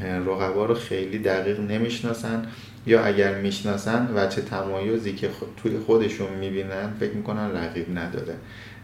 رقبا 0.00 0.66
رو 0.66 0.74
خیلی 0.74 1.18
دقیق 1.18 1.60
نمی‌شناسن 1.60 2.46
یا 2.86 3.04
اگر 3.04 3.34
می‌شناسن 3.34 4.28
چه 4.28 4.42
تمایزی 4.42 5.12
که 5.12 5.28
توی 5.62 5.78
خودشون 5.78 6.32
می‌بینن 6.32 6.92
فکر 7.00 7.12
می‌کنن 7.12 7.56
رقیب 7.56 7.98
نداره. 7.98 8.34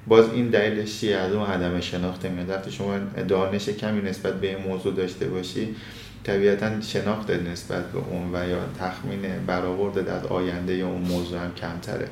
باز 0.07 0.33
این 0.33 0.49
دلیلش 0.49 1.01
چیه؟ 1.01 1.17
از 1.17 1.33
اون 1.33 1.47
عدم 1.47 1.81
شناخت 1.81 2.27
میاد 2.27 2.49
وقتی 2.49 2.71
شما 2.71 2.99
دانش 3.29 3.69
کمی 3.69 4.01
نسبت 4.01 4.35
به 4.41 4.49
این 4.49 4.69
موضوع 4.69 4.95
داشته 4.95 5.27
باشی 5.27 5.77
طبیعتا 6.25 6.81
شناخت 6.81 7.31
نسبت 7.31 7.93
به 7.93 7.99
اون 7.99 8.35
و 8.35 8.49
یا 8.49 8.59
تخمین 8.81 9.21
برآورد 9.47 10.09
از 10.09 10.27
آینده 10.27 10.77
یا 10.77 10.89
اون 10.89 11.03
موضوع 11.03 11.39
هم 11.39 11.55
کمتره. 11.55 12.09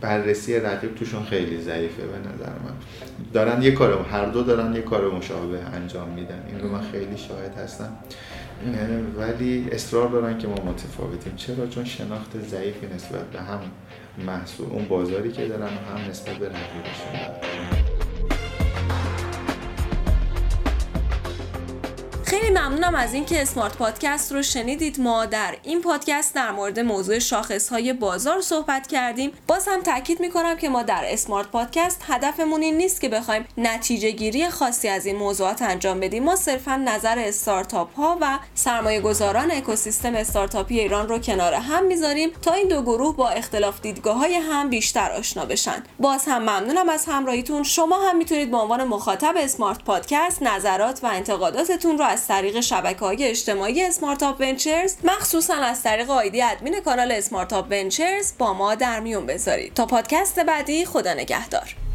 بررسی 0.00 0.60
رقیب 0.60 0.94
توشون 0.94 1.24
خیلی 1.24 1.60
ضعیفه 1.60 2.02
به 2.02 2.18
نظر 2.18 2.50
من. 2.50 2.74
دارن 3.32 3.62
یه 3.62 3.70
کار 3.70 4.06
هر 4.10 4.24
دو 4.24 4.42
دارن 4.42 4.74
یه 4.74 4.82
کار 4.82 5.10
مشابه 5.10 5.58
انجام 5.58 6.08
میدن. 6.08 6.44
این 6.48 6.60
رو 6.60 6.68
من 6.68 6.82
خیلی 6.92 7.16
شاهد 7.16 7.58
هستم. 7.58 7.96
ولی 9.16 9.68
اصرار 9.72 10.08
دارن 10.08 10.38
که 10.38 10.48
ما 10.48 10.54
متفاوتیم. 10.54 11.36
چرا؟ 11.36 11.66
چون 11.66 11.84
شناخت 11.84 12.38
ضعیفی 12.48 12.86
نسبت 12.94 13.24
به 13.30 13.40
هم 13.40 13.60
محصول 14.26 14.66
اون 14.70 14.84
بازاری 14.84 15.32
که 15.32 15.48
دارن 15.48 15.62
و 15.62 15.98
هم 15.98 16.10
نسبت 16.10 16.36
به 16.36 16.46
رقیبشون 16.46 17.12
دارن. 17.12 17.87
خیلی 22.28 22.50
ممنونم 22.50 22.94
از 22.94 23.14
اینکه 23.14 23.42
اسمارت 23.42 23.76
پادکست 23.76 24.32
رو 24.32 24.42
شنیدید. 24.42 25.00
ما 25.00 25.26
در 25.26 25.56
این 25.62 25.82
پادکست 25.82 26.34
در 26.34 26.50
مورد 26.50 26.80
موضوع 26.80 27.18
شاخص 27.18 27.68
های 27.68 27.92
بازار 27.92 28.40
صحبت 28.40 28.86
کردیم. 28.86 29.32
باز 29.46 29.68
هم 29.68 29.82
تاکید 29.82 30.20
می‌کنم 30.20 30.56
که 30.56 30.68
ما 30.68 30.82
در 30.82 31.02
اسمارت 31.04 31.46
پادکست 31.46 32.00
هدفمون 32.08 32.62
این 32.62 32.76
نیست 32.76 33.00
که 33.00 33.08
بخوایم 33.08 33.44
نتیجه 33.58 34.10
گیری 34.10 34.50
خاصی 34.50 34.88
از 34.88 35.06
این 35.06 35.16
موضوعات 35.16 35.62
انجام 35.62 36.00
بدیم. 36.00 36.24
ما 36.24 36.36
صرفا 36.36 36.76
نظر 36.76 37.18
استارتاپ 37.18 37.94
ها 37.94 38.18
و 38.20 38.38
سرمایه 38.54 39.00
گذاران 39.00 39.50
اکوسیستم 39.50 40.14
استارتاپی 40.14 40.80
ایران 40.80 41.08
رو 41.08 41.18
کنار 41.18 41.54
هم 41.54 41.84
می‌ذاریم 41.84 42.30
تا 42.42 42.52
این 42.52 42.68
دو 42.68 42.82
گروه 42.82 43.16
با 43.16 43.28
اختلاف 43.28 43.80
دیدگاه 43.80 44.16
های 44.16 44.34
هم 44.34 44.70
بیشتر 44.70 45.10
آشنا 45.10 45.44
بشن. 45.44 45.82
باز 45.98 46.24
هم 46.26 46.42
ممنونم 46.42 46.88
از 46.88 47.04
همراهیتون. 47.06 47.62
شما 47.62 48.08
هم 48.08 48.16
می‌تونید 48.16 48.50
به 48.50 48.56
عنوان 48.56 48.84
مخاطب 48.84 49.34
اسمارت 49.36 49.84
پادکست 49.84 50.42
نظرات 50.42 51.00
و 51.02 51.06
انتقاداتتون 51.06 51.98
رو 51.98 52.04
از 52.18 52.26
طریق 52.26 52.60
شبکه 52.60 53.00
های 53.00 53.24
اجتماعی 53.24 53.84
اسمارت 53.84 54.22
آپ 54.22 54.40
ونچرز 54.40 54.96
مخصوصا 55.04 55.54
از 55.54 55.82
طریق 55.82 56.10
آیدی 56.10 56.42
ادمین 56.42 56.80
کانال 56.80 57.12
اسمارت 57.12 57.52
آپ 57.52 57.66
ونچرز 57.70 58.32
با 58.38 58.52
ما 58.52 58.74
در 58.74 59.00
میون 59.00 59.26
بذارید. 59.26 59.74
تا 59.74 59.86
پادکست 59.86 60.40
بعدی 60.40 60.84
خدا 60.84 61.14
نگهدار. 61.14 61.87